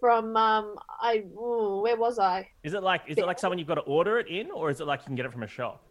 [0.00, 2.48] from um, I ooh, where was I?
[2.62, 4.80] Is it like is it like someone you've got to order it in, or is
[4.80, 5.84] it like you can get it from a shop?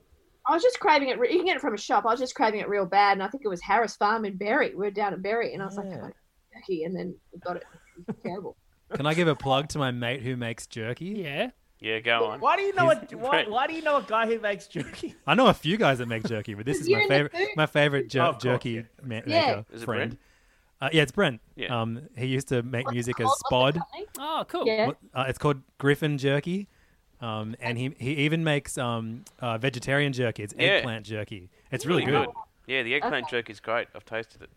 [0.47, 1.19] I was just craving it.
[1.19, 2.05] re- You can get it from a shop.
[2.05, 4.37] I was just craving it real bad, and I think it was Harris Farm in
[4.37, 4.73] Berry.
[4.73, 5.91] We are down at Berry, and I was like, Yeah.
[5.97, 6.15] "Can I get
[6.55, 7.63] jerky?" And then we got it.
[8.07, 8.57] It terrible.
[8.93, 11.05] Can I give a plug to my mate who makes jerky?
[11.23, 11.51] Yeah.
[11.81, 12.39] Yeah, go on.
[12.39, 15.15] Why do you know a why, why do you know a guy who makes jerky?
[15.27, 17.31] I know a few guys that make jerky, but this is You're my favorite.
[17.33, 18.81] food- My favorite jer- Oh, jerky yeah.
[19.01, 19.21] ma- Yeah.
[19.47, 20.11] maker Is friend.
[20.11, 20.19] Brent?
[20.79, 21.41] Uh, yeah, it's Brent.
[21.55, 21.81] Yeah.
[21.81, 23.79] Um, he used to make music as Spod.
[24.19, 24.65] Oh, cool.
[24.67, 24.91] Yeah.
[25.13, 26.67] Uh, it's called Griffin Jerky.
[27.19, 30.41] Um, and he he even makes um, uh, vegetarian jerky.
[30.43, 30.67] It's Yeah.
[30.77, 31.49] eggplant jerky.
[31.71, 32.29] It's really, good.
[32.67, 33.87] Yeah, the eggplant jerky is great.
[33.95, 34.49] I've tasted it.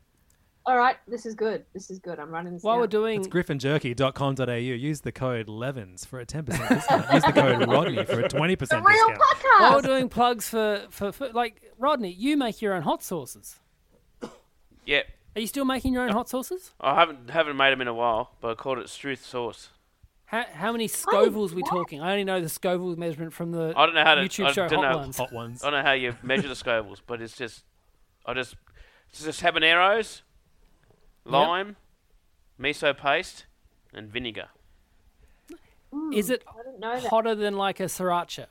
[0.67, 1.65] All right, this is good.
[1.75, 2.19] This is good.
[2.19, 2.63] I'm running this.
[2.63, 2.81] While down.
[2.81, 4.53] we're doing It's griffinjerky.com.au.
[4.55, 7.13] Use the code Levins for a 10% discount.
[7.13, 9.61] Use the code Rodney for a 20% the real discount.
[9.61, 13.61] while we're doing plugs for, for for like Rodney, you make your own hot sauces.
[14.87, 15.01] Yeah,
[15.35, 16.73] Are you still making your own hot sauces?
[16.79, 19.71] I haven't haven't made them in a while, but I called it Struth sauce.
[20.27, 22.01] How, how many Scovilles we talking?
[22.03, 24.53] I only know the Scoville measurement from the I don't know how to- YouTube I
[24.53, 24.99] show don't Hot know.
[24.99, 25.17] Ones.
[25.17, 25.63] Hot ones.
[25.65, 27.65] I don't know how you measure the scovilles, but it's just,
[28.27, 28.57] I just,
[29.11, 30.21] it's just habaneros,
[31.25, 31.77] lime,
[32.61, 33.47] miso paste,
[33.93, 34.49] and vinegar.
[35.93, 36.15] Mm.
[36.15, 37.09] Is it I didn't know that.
[37.09, 38.47] hotter than like a sriracha?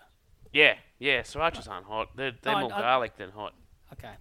[0.53, 1.21] Yeah, yeah.
[1.21, 2.09] Srirachas aren't hot.
[2.15, 3.53] They're, they're No, more I- garlic than hot.
[3.93, 4.13] Okay,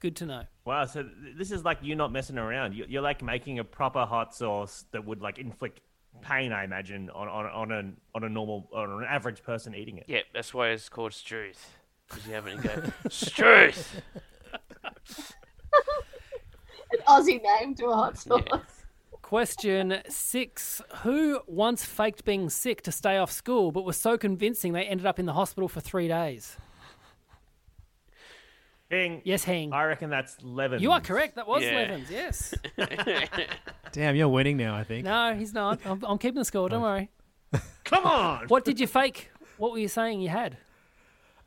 [0.00, 0.42] good to know.
[0.64, 1.04] Wow, so
[1.36, 2.74] this is like you not messing around.
[2.74, 5.80] You- You're like making a proper hot sauce that would like inflict
[6.22, 9.98] pain, I imagine, on on on an on a normal on an average person eating
[9.98, 10.04] it.
[10.06, 11.76] Yeah, that's why it's called Struth.
[12.08, 14.00] Because you haven't go Struth.
[17.06, 18.42] An Aussie name to a hot sauce.
[18.50, 18.58] Yeah.
[19.22, 24.72] Question six: Who once faked being sick to stay off school, but was so convincing
[24.74, 26.56] they ended up in the hospital for three days?
[28.90, 29.72] Hing, Yes, Hing.
[29.72, 30.80] I reckon that's Levin.
[30.80, 31.36] You are correct.
[31.36, 31.74] That was Yeah.
[31.74, 32.10] Levins.
[32.10, 32.54] Yes.
[33.92, 35.04] Damn, you're winning now, I think.
[35.04, 35.80] No, he's not.
[35.84, 36.68] I'm, I'm keeping the score.
[36.68, 37.08] Don't worry.
[37.84, 38.46] Come on.
[38.48, 39.30] What did you fake?
[39.56, 40.58] What were you saying you had?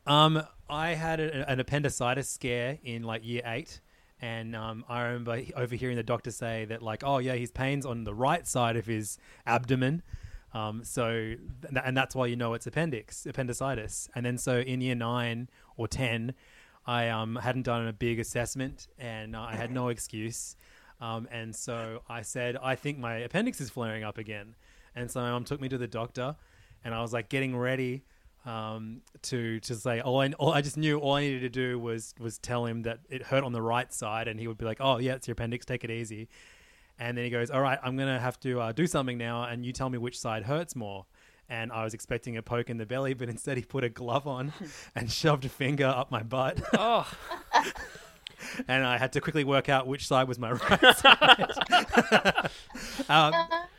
[0.06, 3.80] Um, I had a, an appendicitis scare in like year eight,
[4.20, 8.04] and um, I remember overhearing the doctor say that like, oh yeah, his pain's on
[8.04, 10.02] the right side of his abdomen,
[10.52, 14.08] Um, so, th- and that's why you know it's appendix, appendicitis.
[14.14, 16.34] And then so in year nine or 10,
[16.86, 20.56] I um, hadn't done a big assessment and uh, I had no excuse.
[21.00, 24.56] Um, and so I said, I think my appendix is flaring up again.
[24.96, 26.34] And so my mom took me to the doctor
[26.84, 28.04] and I was like getting ready
[28.48, 31.78] um, to to say, oh, I, all, I just knew all I needed to do
[31.78, 34.64] was was tell him that it hurt on the right side, and he would be
[34.64, 36.28] like, oh yeah, it's your appendix, take it easy.
[36.98, 39.66] And then he goes, all right, I'm gonna have to uh, do something now, and
[39.66, 41.04] you tell me which side hurts more.
[41.50, 44.26] And I was expecting a poke in the belly, but instead he put a glove
[44.26, 44.52] on
[44.94, 46.58] and shoved a finger up my butt.
[46.72, 47.10] Oh,
[48.68, 52.50] and I had to quickly work out which side was my right side.
[53.10, 53.34] um,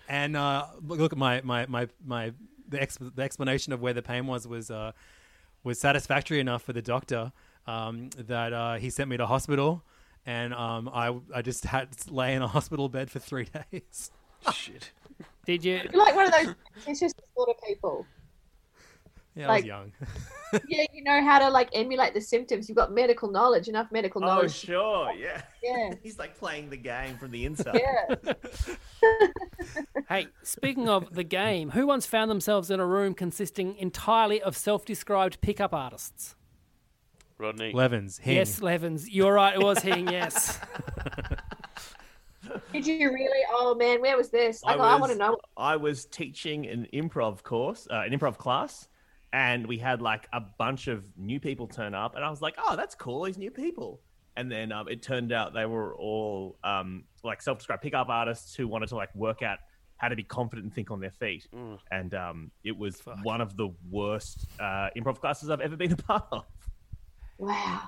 [0.08, 2.34] and uh, look look at my my my my
[2.70, 4.92] the, ex- the explanation of where the pain was was uh,
[5.64, 7.32] was satisfactory enough for the doctor
[7.68, 9.84] um, that uh, he sent me to hospital,
[10.26, 14.12] and um, I I just had to lay in a hospital bed for three days.
[14.54, 14.92] Shit.
[15.46, 15.82] did you?
[15.92, 16.56] You're like one of those
[16.86, 18.06] vicious sort of people.
[19.36, 19.92] Yeah, I was young.
[20.68, 22.68] Yeah, you know how to like emulate the symptoms.
[22.68, 24.46] You've got medical knowledge, enough medical knowledge.
[24.46, 25.44] Oh, sure, yeah.
[25.62, 25.94] Yeah.
[26.04, 27.80] He's like playing the game from the inside.
[27.80, 28.34] Yeah.
[30.08, 34.58] Hey, speaking of the game, who once found themselves in a room consisting entirely of
[34.58, 36.36] self-described pickup artists?
[37.38, 37.72] Rodney.
[37.72, 38.38] Levins, Hing.
[38.38, 39.08] Yes, Levins.
[39.08, 39.54] You're right.
[39.54, 40.08] It was Hing.
[40.10, 40.60] Yes.
[42.74, 43.44] Did you really?
[43.52, 44.64] Oh man, where was this?
[44.66, 45.38] I, I, got- I want to know.
[45.58, 48.88] I was teaching an improv course, uh, an improv class,
[49.34, 52.56] and we had like a bunch of new people turn up, and I was like,
[52.58, 54.02] "Oh, that's cool, these new people."
[54.36, 58.68] And then um, it turned out they were all um, like self-described pickup artists who
[58.68, 59.60] wanted to like work out
[59.98, 61.46] how to be confident and think on their feet.
[61.92, 65.98] And um, it was one of the worst uh, improv classes I've ever been a
[65.98, 66.46] part of.
[67.38, 67.82] Wow.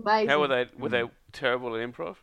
[0.00, 0.28] Amazing.
[0.28, 0.66] How were they?
[0.78, 2.16] Were they terrible at improv?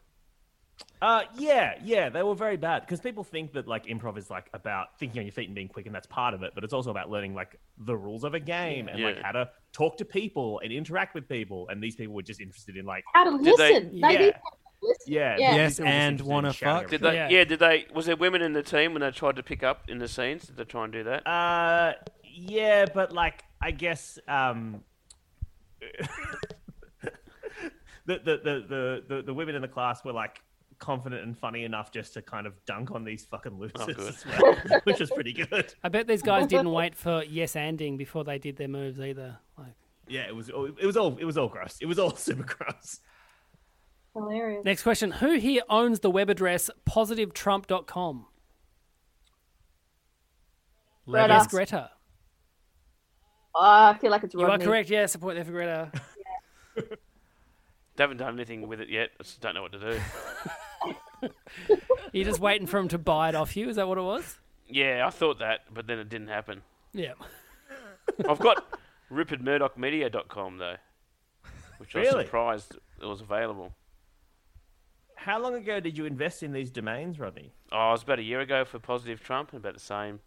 [1.02, 4.50] Uh, yeah, yeah, they were very bad because people think that like improv is like
[4.54, 6.52] about thinking on your feet and being quick, and that's part of it.
[6.56, 9.50] But it's also about learning like the rules of a game and like how to
[9.74, 11.68] talk to people and interact with people.
[11.70, 13.92] And these people were just interested in like, How to Did they- listen?
[13.92, 14.08] They, Yeah.
[14.08, 14.40] need to
[14.82, 15.14] listen.
[15.14, 15.36] yeah, Yeah.
[15.36, 16.90] these Yes, people were just and interested in wanna shouting fuck.
[16.90, 17.12] Did people.
[17.12, 17.18] they?
[17.18, 17.30] Yeah.
[17.30, 17.44] Yeah.
[17.44, 17.86] Did they?
[17.94, 20.48] Was there women in the team when they tried to pick up in the scenes?
[20.48, 21.28] Did they try and do that?
[21.28, 21.94] Uh,
[22.24, 24.84] yeah, but like I guess um,
[28.06, 30.42] the, the, the the the the women in the class were like
[30.84, 34.00] confident and funny enough just to kind of dunk on these fucking losers, oh, good.
[34.10, 35.74] as well, which was pretty good.
[35.84, 39.38] I bet these guys didn't wait for yes anding before they did their moves either.
[39.58, 39.74] Like,
[40.08, 41.78] Yeah, it was it was all it was all gross.
[41.82, 43.00] It was all super gross.
[44.14, 44.64] Hilarious.
[44.66, 48.26] next question: Who here owns the web address positivetrump.com?
[51.08, 51.34] Greta.
[51.34, 51.90] Yes, Greta.
[53.56, 54.66] Oh, I feel like it's You are Rodney.
[54.66, 54.90] correct.
[54.90, 55.92] Yes, support there for Greta.
[57.96, 59.12] They haven't done anything with it yet.
[59.20, 60.00] I just don't know what to do.
[62.12, 63.70] You're just waiting for him to buy it off you.
[63.70, 64.38] Is that what it was?
[64.68, 66.62] yeah, I thought that, but then it didn't happen.
[66.94, 67.14] Yeah.
[68.28, 68.66] I've got
[69.12, 70.76] rupertmurdochmedia.com though,
[71.78, 72.26] which I was Really?
[72.26, 73.74] surprised it was available.
[75.16, 77.54] How long ago did you invest in these domains, Rodney?
[77.72, 80.20] Oh, it was about a year ago for Positive Trump, and about the same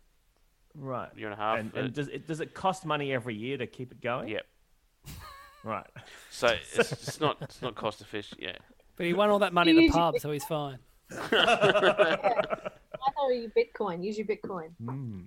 [0.74, 1.58] Right, year and a half.
[1.58, 4.28] And, for- and does it does it cost money every year to keep it going?
[4.28, 4.46] Yep.
[5.64, 5.86] Right.
[6.30, 8.40] So it's, it's not it's not cost efficient.
[8.40, 8.52] Yeah.
[8.96, 10.78] But he won all that money in the pub, so he's fine.
[11.10, 12.70] I
[13.16, 14.04] know you Bitcoin.
[14.04, 14.68] Use your Bitcoin.
[14.84, 15.20] Hmm.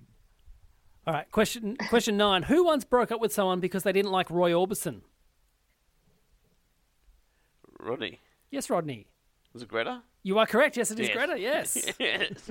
[1.06, 2.42] All right, question question nine.
[2.44, 5.00] Who once broke up with someone because they didn't like Roy Orbison?
[7.78, 8.20] Rodney,
[8.50, 9.06] Yes, Rodney.
[9.54, 10.02] was it Greta?
[10.22, 10.76] You are correct.
[10.76, 11.16] Yes, it is Yes.
[11.16, 11.40] Greta.
[11.40, 11.92] Yes.
[11.98, 12.50] yes.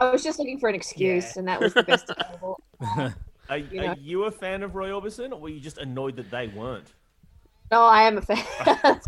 [0.00, 2.60] I was just looking for an excuse, and that was the best available.
[3.48, 6.30] Are, You are you a fan of Roy Orbison, or were you just annoyed that
[6.30, 6.92] they weren't?
[7.70, 8.44] No, I am a fan.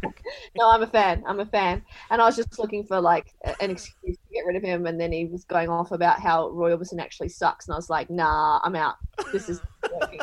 [0.57, 1.25] no, I'm a fan.
[1.27, 1.83] I'm a fan.
[2.11, 4.87] And I was just looking for like an excuse to get rid of him.
[4.87, 7.67] And then he was going off about how Roy Orbison actually sucks.
[7.67, 8.97] And I was like, nah, I'm out.
[9.33, 9.61] This is
[10.01, 10.21] working.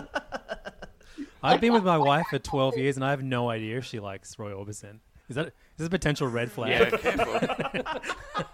[1.44, 4.00] I've been with my wife for 12 years and I have no idea if she
[4.00, 5.00] likes Roy Orbison.
[5.30, 6.92] Is that is this a potential red flag?
[6.92, 8.46] Yeah, careful.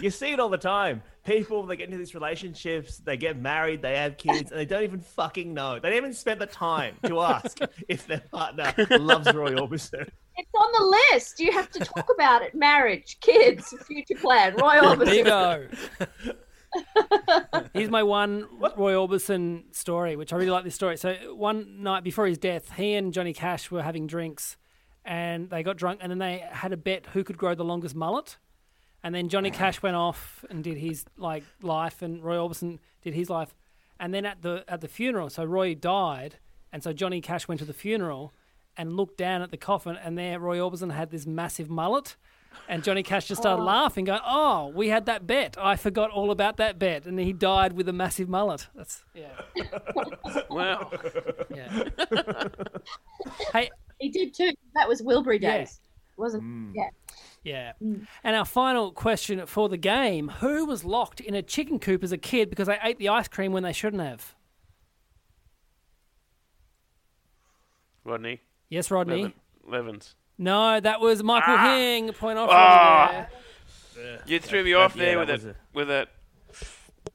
[0.00, 1.02] You see it all the time.
[1.26, 4.84] People they get into these relationships, they get married, they have kids, and they don't
[4.84, 5.80] even fucking know.
[5.80, 7.58] They haven't spent the time to ask
[7.88, 10.08] if their partner loves Roy Orbison.
[10.36, 11.40] It's on the list.
[11.40, 12.54] You have to talk about it.
[12.54, 14.54] Marriage, kids, future plan.
[14.54, 15.70] Roy There you Orbison.
[16.24, 16.32] go.
[17.74, 18.46] Here's my one
[18.76, 20.96] Roy Orbison story, which I really like this story.
[20.96, 24.56] So one night before his death, he and Johnny Cash were having drinks,
[25.04, 27.94] and they got drunk, and then they had a bet who could grow the longest
[27.94, 28.36] mullet.
[29.06, 33.14] And then Johnny Cash went off and did his like life, and Roy Orbison did
[33.14, 33.54] his life.
[34.00, 36.38] And then at the at the funeral, so Roy died,
[36.72, 38.34] and so Johnny Cash went to the funeral
[38.76, 42.16] and looked down at the coffin, and there Roy Orbison had this massive mullet.
[42.68, 45.56] And Johnny Cash just started laughing, going, "Oh, we had that bet.
[45.56, 48.66] I forgot all about that bet." And he died with a massive mullet.
[48.74, 49.28] That's yeah,
[50.50, 50.90] Wow.
[51.54, 51.84] yeah.
[53.52, 54.52] hey, He did too.
[54.74, 55.58] That was Wilbury Yeah.
[55.58, 55.80] days,
[56.16, 56.42] wasn't?
[56.42, 56.72] Mm.
[56.74, 56.88] Yeah.
[57.46, 57.72] Yeah.
[57.80, 62.12] And our final question for the game: Who was locked in a chicken coop as
[62.12, 64.34] a kid because they ate the ice cream when they shouldn't have?
[68.04, 68.40] Rodney.
[68.68, 69.22] Yes, Rodney.
[69.22, 69.32] Levin,
[69.66, 70.14] Levins.
[70.38, 72.12] No, that was Michael Hing.
[72.12, 72.50] Point off.
[72.52, 73.06] Ah.
[73.12, 73.26] Rodney
[73.96, 74.20] there.
[74.26, 75.50] You threw me off yeah, there that with it.
[75.50, 76.08] a- With it.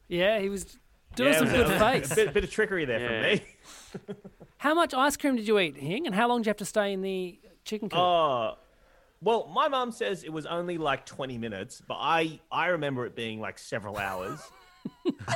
[0.08, 0.78] Yeah, he was
[1.16, 2.12] doing Yeah, some it good was a- face.
[2.12, 3.38] A bit, bit of trickery there Yeah.
[4.00, 4.16] from me.
[4.58, 6.06] How much ice cream did you eat, Hing?
[6.06, 8.00] And how long did you have to stay in the chicken coop?
[8.00, 8.56] Oh,
[9.22, 13.16] well, my mom says it was only like 20 minutes, but I I remember it
[13.16, 14.40] being like several hours.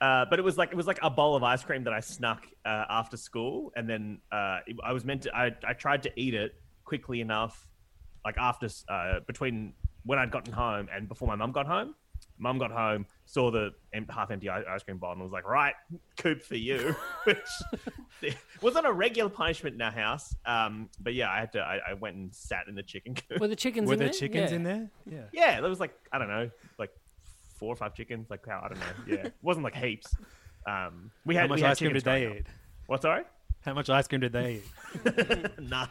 [0.00, 2.00] uh, but it was like it was like a bowl of ice cream that I
[2.00, 5.36] snuck uh, after school, and then uh, it- I was meant to.
[5.36, 6.54] I I tried to eat it
[6.84, 7.66] quickly enough,
[8.24, 11.94] like after uh, between when I'd gotten home and before my mum got home.
[12.38, 13.70] Mum got home, saw the
[14.08, 15.74] half-empty ice cream bottle, and was like, "Right,
[16.18, 20.34] coop for you," which wasn't a regular punishment in our house.
[20.44, 21.60] Um, but yeah, I had to.
[21.60, 23.40] I, I went and sat in the chicken coop.
[23.40, 24.14] Were the chickens Were in there there?
[24.18, 24.56] chickens Yeah.
[24.56, 24.90] in there?
[25.10, 25.22] Yeah.
[25.32, 26.90] Yeah, there was like I don't know, like
[27.58, 28.28] four or five chickens.
[28.30, 28.86] Like how I don't know.
[29.16, 30.14] Yeah, it wasn't like heaps.
[30.66, 32.40] Um, we had How much we had ice cream did they growing up.
[32.40, 32.46] eat?
[32.86, 33.02] What?
[33.02, 33.22] Sorry,
[33.64, 34.54] How much ice cream did they
[35.04, 35.58] eat?
[35.60, 35.88] none.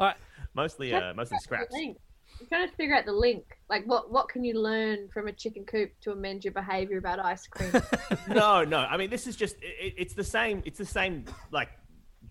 [0.00, 0.16] All right.
[0.54, 1.74] Mostly, uh, mostly The scraps.
[2.44, 2.52] Link.
[2.52, 3.44] I'm trying to figure out the link.
[3.68, 7.18] Like, what what can you learn from a chicken coop to amend your behaviour about
[7.18, 7.70] ice cream?
[8.28, 8.78] no, no.
[8.78, 10.62] I mean, this is just it, it's the same.
[10.64, 11.70] It's the same like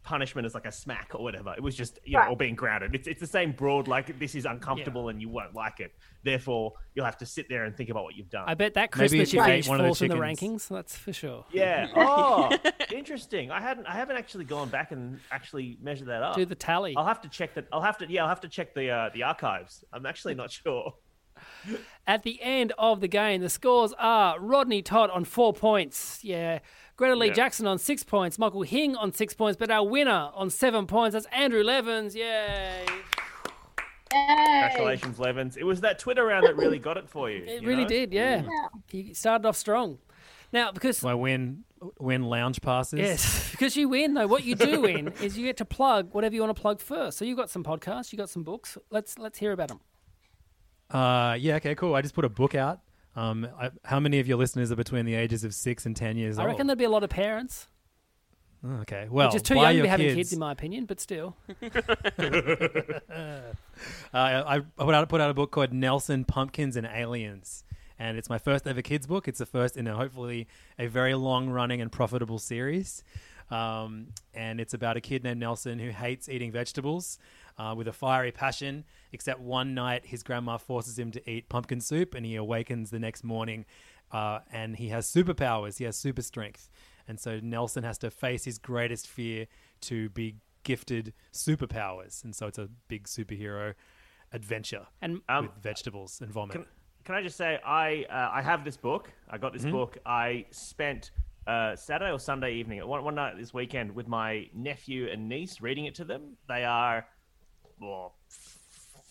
[0.03, 1.53] punishment as like a smack or whatever.
[1.55, 2.29] It was just you know, Right.
[2.31, 2.93] or being grounded.
[2.93, 3.87] It's it's the same broad.
[3.87, 5.93] Like this is uncomfortable and you won't like it.
[6.23, 8.43] Therefore, you'll have to sit there and think about what you've done.
[8.47, 10.15] I bet that Maybe Christmas if you you ate finished one of the in the
[10.15, 10.67] chickens- rankings.
[10.69, 11.45] That's for sure.
[11.51, 11.87] Yeah.
[11.95, 12.49] Oh,
[12.93, 13.49] interesting.
[13.51, 13.85] I hadn't.
[13.87, 16.35] I haven't actually gone back and actually measured that up.
[16.35, 16.95] Do the tally.
[16.97, 17.67] I'll have to check that.
[17.71, 18.05] I'll have to.
[18.11, 19.83] Yeah, I'll have to check the uh, the archives.
[19.93, 20.93] I'm actually not sure.
[22.07, 26.19] At the end of the game, the scores are Rodney Todd on four points.
[26.23, 26.59] Yeah.
[26.95, 28.37] Greta Lee Jackson on six points.
[28.37, 29.57] Michael Hing on six points.
[29.57, 32.15] But our winner on seven points, that's Andrew Levins.
[32.15, 32.85] Yay.
[32.85, 33.03] Yay.
[34.11, 35.57] Congratulations, Levins.
[35.57, 37.43] It was that Twitter round that really got it for you.
[37.43, 37.89] It you really know?
[37.89, 38.43] did, yeah.
[38.91, 39.97] He started off strong.
[40.51, 41.63] Now, because Do I win
[41.99, 42.99] win lounge passes?
[42.99, 44.27] Yes, because you win though.
[44.27, 47.17] What you do win is you get to plug whatever you want to plug first.
[47.17, 48.77] So you've got some podcasts, you have got some books.
[48.91, 49.79] Let's let's hear about them.
[50.91, 51.55] Uh, yeah.
[51.55, 51.73] Okay.
[51.73, 51.95] Cool.
[51.95, 52.81] I just put a book out.
[53.15, 56.17] Um, I, how many of your listeners are between the ages of six and ten
[56.17, 56.41] years old?
[56.41, 56.53] I old?
[56.55, 57.67] reckon there'd be a lot of parents,
[58.65, 59.07] Oh, okay.
[59.11, 60.33] Well, which is too buy young to your be having kids, kids.
[60.33, 60.85] in my opinion.
[60.85, 61.35] But still,
[64.13, 67.63] Uh, I, I put out put out a book called Nelson Pumpkins and Aliens,
[67.99, 69.27] and it's my first ever kids book.
[69.27, 70.47] It's the first in a hopefully
[70.79, 73.03] a very long running and profitable series.
[73.51, 77.19] Um, and it's about a kid named Nelson who hates eating vegetables
[77.57, 78.83] uh, with a fiery passion.
[79.11, 82.99] Except one night, his grandma forces him to eat pumpkin soup, and he awakens the
[82.99, 83.65] next morning,
[84.11, 85.77] uh, and he has superpowers.
[85.77, 86.69] He has super strength,
[87.07, 89.47] and so Nelson has to face his greatest fear
[89.81, 93.73] to be gifted superpowers, and so it's a big superhero
[94.31, 96.53] adventure and Um, with vegetables and vomit.
[96.53, 96.65] Can,
[97.03, 99.11] can I just say I uh, I have this book.
[99.29, 99.97] I got this book.
[100.05, 101.11] I spent
[101.45, 105.61] uh, Saturday or Sunday evening, one, one night this weekend, with my nephew and niece,
[105.61, 106.37] reading it to them.
[106.47, 107.05] They are
[107.79, 108.15] well,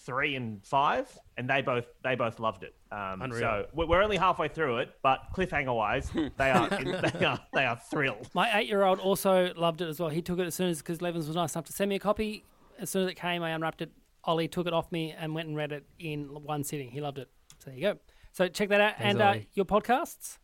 [0.04, 2.74] three and five, and they both they both loved it.
[2.90, 3.40] Um, Unreal.
[3.40, 7.64] So we're we're only halfway through it, but cliffhanger wise, they are they are they
[7.64, 8.28] are thrilled.
[8.34, 10.08] my eight-year-old also loved it as well.
[10.08, 12.00] He took it as soon as because Levins was nice enough to send me a
[12.00, 12.44] copy.
[12.78, 13.90] As soon as it came, I unwrapped it.
[14.24, 16.90] Ollie took it off me and went and read it in one sitting.
[16.90, 17.28] He loved it.
[17.58, 17.98] So there you go.
[18.32, 18.98] So check that out.
[18.98, 20.38] Thanks, and uh, your podcasts.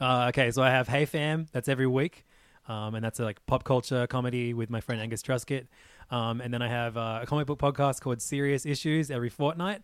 [0.00, 1.46] Uh, okay, so I have Hey Fam.
[1.52, 2.24] That's every week,
[2.68, 5.66] um, and that's a, like pop culture comedy with my friend Angus Truscott.
[6.10, 9.82] Um, and then I have uh, a comic book podcast called Serious Issues every fortnight.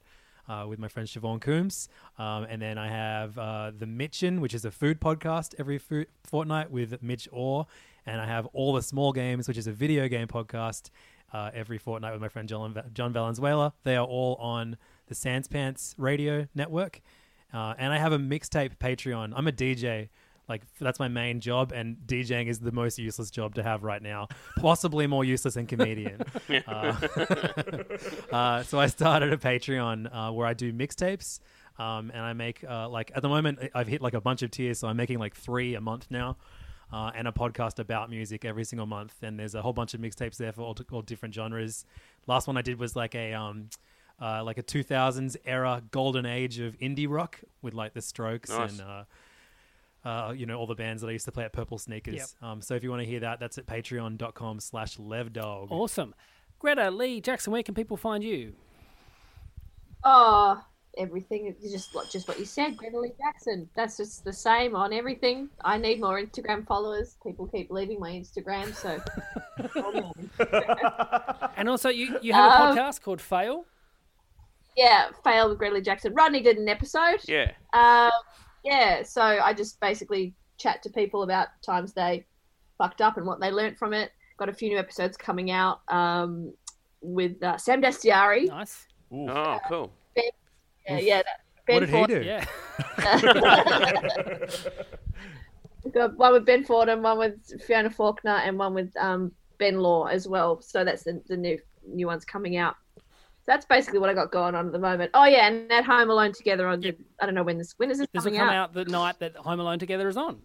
[0.48, 1.88] Uh, with my friend Siobhan Coombs.
[2.18, 6.04] Um, and then I have uh, The Mitchin, which is a food podcast every fo-
[6.24, 7.66] fortnight with Mitch Orr.
[8.06, 10.90] And I have All the Small Games, which is a video game podcast
[11.32, 13.72] uh, every fortnight with my friend John, John Valenzuela.
[13.84, 14.76] They are all on
[15.06, 17.00] the Sans Pants radio network.
[17.54, 19.32] Uh, and I have a mixtape Patreon.
[19.36, 20.08] I'm a DJ.
[20.48, 24.02] Like that's my main job, and DJing is the most useless job to have right
[24.02, 24.28] now.
[24.56, 26.22] Possibly more useless than comedian.
[26.66, 26.96] uh,
[28.32, 31.40] uh, so I started a Patreon uh, where I do mixtapes,
[31.78, 34.50] um, and I make uh, like at the moment I've hit like a bunch of
[34.50, 36.36] tiers, so I'm making like three a month now.
[36.92, 40.00] Uh, and a podcast about music every single month, and there's a whole bunch of
[40.00, 41.86] mixtapes there for all, all different genres.
[42.26, 43.70] Last one I did was like a um,
[44.20, 48.72] uh, like a 2000s era golden age of indie rock with like the Strokes Nice.
[48.72, 49.04] and uh,
[50.04, 52.34] uh, you know all the bands that I used to play at Purple Sneakers.
[52.42, 55.70] Um, so if you want to hear that, that's at patreon.com slash levdog.
[55.70, 56.14] Awesome.
[56.58, 58.52] Greta Lee Jackson, where can people find you?
[60.04, 60.62] Oh,
[60.98, 63.68] everything is just just what you said, Greta Lee Jackson.
[63.74, 65.48] That's just the same on everything.
[65.64, 67.16] I need more Instagram followers.
[67.24, 69.00] People keep leaving my Instagram, so
[71.56, 73.64] And also, you, you have a Um, podcast called Fail.
[74.76, 76.14] yeah, fail with Greta Lee Jackson.
[76.14, 77.20] Rodney did an episode.
[77.26, 77.52] Yeah.
[77.72, 78.10] Um,
[78.64, 82.24] yeah, so I just basically chat to people about times they
[82.78, 84.12] fucked up and what they learnt from it.
[84.38, 86.52] Got a few new episodes coming out um,
[87.00, 88.48] with uh, Sam Dastyari.
[88.48, 88.86] Nice.
[89.12, 89.92] Oh, cool.
[90.16, 91.22] Yeah, yeah.
[91.22, 92.26] That, Ben What did he do?
[92.26, 92.44] Yeah.
[95.92, 99.78] Got one with Ben Ford and one with Fiona Faulkner, and one with um, Ben
[99.78, 100.60] Law as well.
[100.62, 102.76] So that's the, the new new ones coming out.
[103.44, 105.10] So that's basically what I got going on at the moment.
[105.14, 107.90] Oh yeah, and at Home Alone together on the, I don't know when this when
[107.90, 108.54] is this This will coming come out?
[108.54, 110.38] out the night that Home Alone Together is on.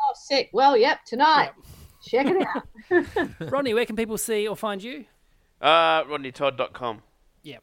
[0.00, 0.50] Oh sick.
[0.52, 1.50] Well, yep, tonight.
[2.06, 3.28] Check it out.
[3.50, 5.06] Rodney, where can people see or find you?
[5.60, 7.02] Uh, RodneyTodd.com.
[7.42, 7.62] Yep.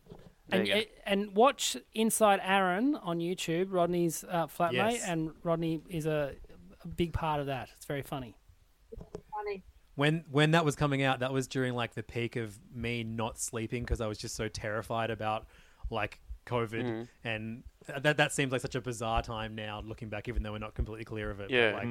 [0.49, 0.82] There And, you go.
[1.06, 5.03] and watch Inside Aaron on YouTube, Rodney's uh, flatmate, Yes.
[5.07, 6.34] and Rodney is a,
[6.84, 7.69] a big part of that.
[7.78, 8.36] It's very funny.
[9.32, 9.64] Funny.
[10.02, 13.40] When when that was coming out, that was during like the peak of me not
[13.40, 15.45] sleeping because I was just so terrified about
[15.91, 17.03] like COVID, Mm-hmm.
[17.28, 17.64] and
[18.03, 20.73] that that seems like such a bizarre time now, looking back, even though we're not
[20.73, 21.49] completely clear of it.
[21.49, 21.73] but, Yeah.
[21.76, 21.90] like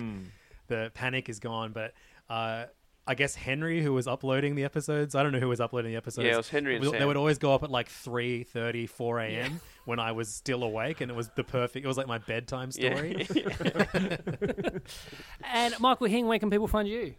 [0.66, 1.95] the panic is gone, but.
[2.28, 2.66] Uh,
[3.07, 5.97] I guess Henry, who was uploading the episodes, I don't know who was uploading the
[5.97, 6.27] episodes.
[6.27, 7.09] Yeah, it was Henry and They Sam.
[7.09, 9.61] would always go up at like 3, 30, 4 a.m.
[9.85, 11.85] when I was still awake, and it was the perfect.
[11.85, 12.95] It was like my bedtime Yeah.
[12.95, 13.27] story.
[15.45, 17.15] And Michael Hing, where can people find you?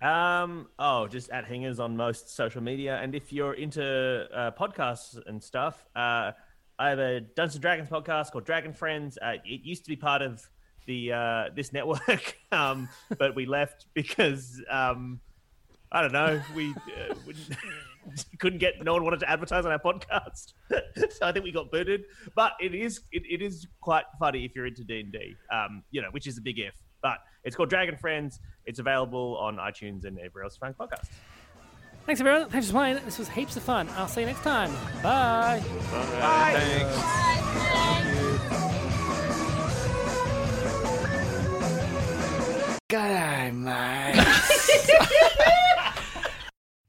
[0.00, 2.98] Um, oh, just at Hingers on most social media.
[3.02, 6.32] And if you're into uh, podcasts and stuff, uh,
[6.78, 9.18] I have a Dungeons and Dragons podcast called Dragon Friends.
[9.20, 10.48] Uh, it used to be part of
[10.86, 12.88] the uh, this network, um,
[13.18, 15.20] but we left because um,
[15.90, 16.40] I don't know.
[16.54, 17.34] We, uh, we
[18.38, 18.82] couldn't get.
[18.82, 20.52] No one wanted to advertise on our podcast,
[21.10, 22.04] so I think we got booted.
[22.36, 25.34] But it is it, it is quite funny if you're into D and D.
[25.52, 26.74] Um, you know, which is a big if.
[27.02, 27.18] But
[27.48, 28.38] it's called Dragon Friends.
[28.66, 31.08] It's available on iTunes and everywhere else you find podcasts.
[32.06, 32.48] Thanks, everyone.
[32.48, 33.00] Thanks for playing.
[33.04, 33.88] This was heaps of fun.
[33.96, 34.70] I'll see you next time.
[35.02, 35.62] Bye.
[35.90, 36.54] Bye.
[36.54, 37.28] Thanks.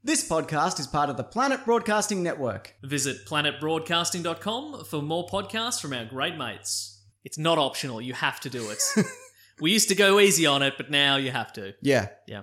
[0.02, 2.74] This podcast is part of the Planet Broadcasting Network.
[2.82, 7.02] Visit planetbroadcasting.com for more podcasts from our great mates.
[7.22, 8.82] It's not optional, you have to do it.
[9.60, 11.74] we used to go easy on it, but now you have to.
[11.80, 12.08] Yeah.
[12.26, 12.42] Yeah.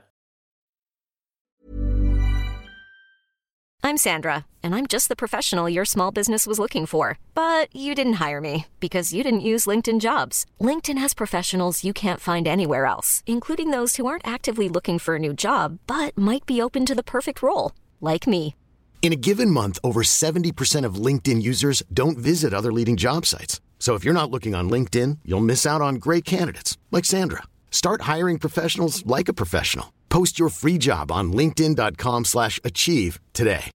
[3.83, 7.17] I'm Sandra, and I'm just the professional your small business was looking for.
[7.33, 10.45] But you didn't hire me because you didn't use LinkedIn jobs.
[10.59, 15.15] LinkedIn has professionals you can't find anywhere else, including those who aren't actively looking for
[15.15, 17.71] a new job but might be open to the perfect role,
[18.01, 18.55] like me.
[19.01, 23.61] In a given month, over 70% of LinkedIn users don't visit other leading job sites.
[23.79, 27.43] So if you're not looking on LinkedIn, you'll miss out on great candidates like Sandra.
[27.71, 29.93] Start hiring professionals like a professional.
[30.09, 33.71] Post your free job on linkedin.com/achieve today.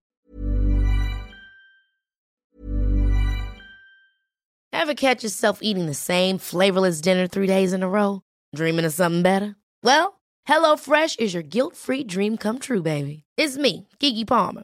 [4.71, 8.21] Ever catch yourself eating the same flavorless dinner three days in a row?
[8.53, 9.55] Dreaming of something better?
[9.81, 13.23] Well, HelloFresh is your guilt-free dream come true, baby.
[13.37, 14.63] It's me, Keke Palmer.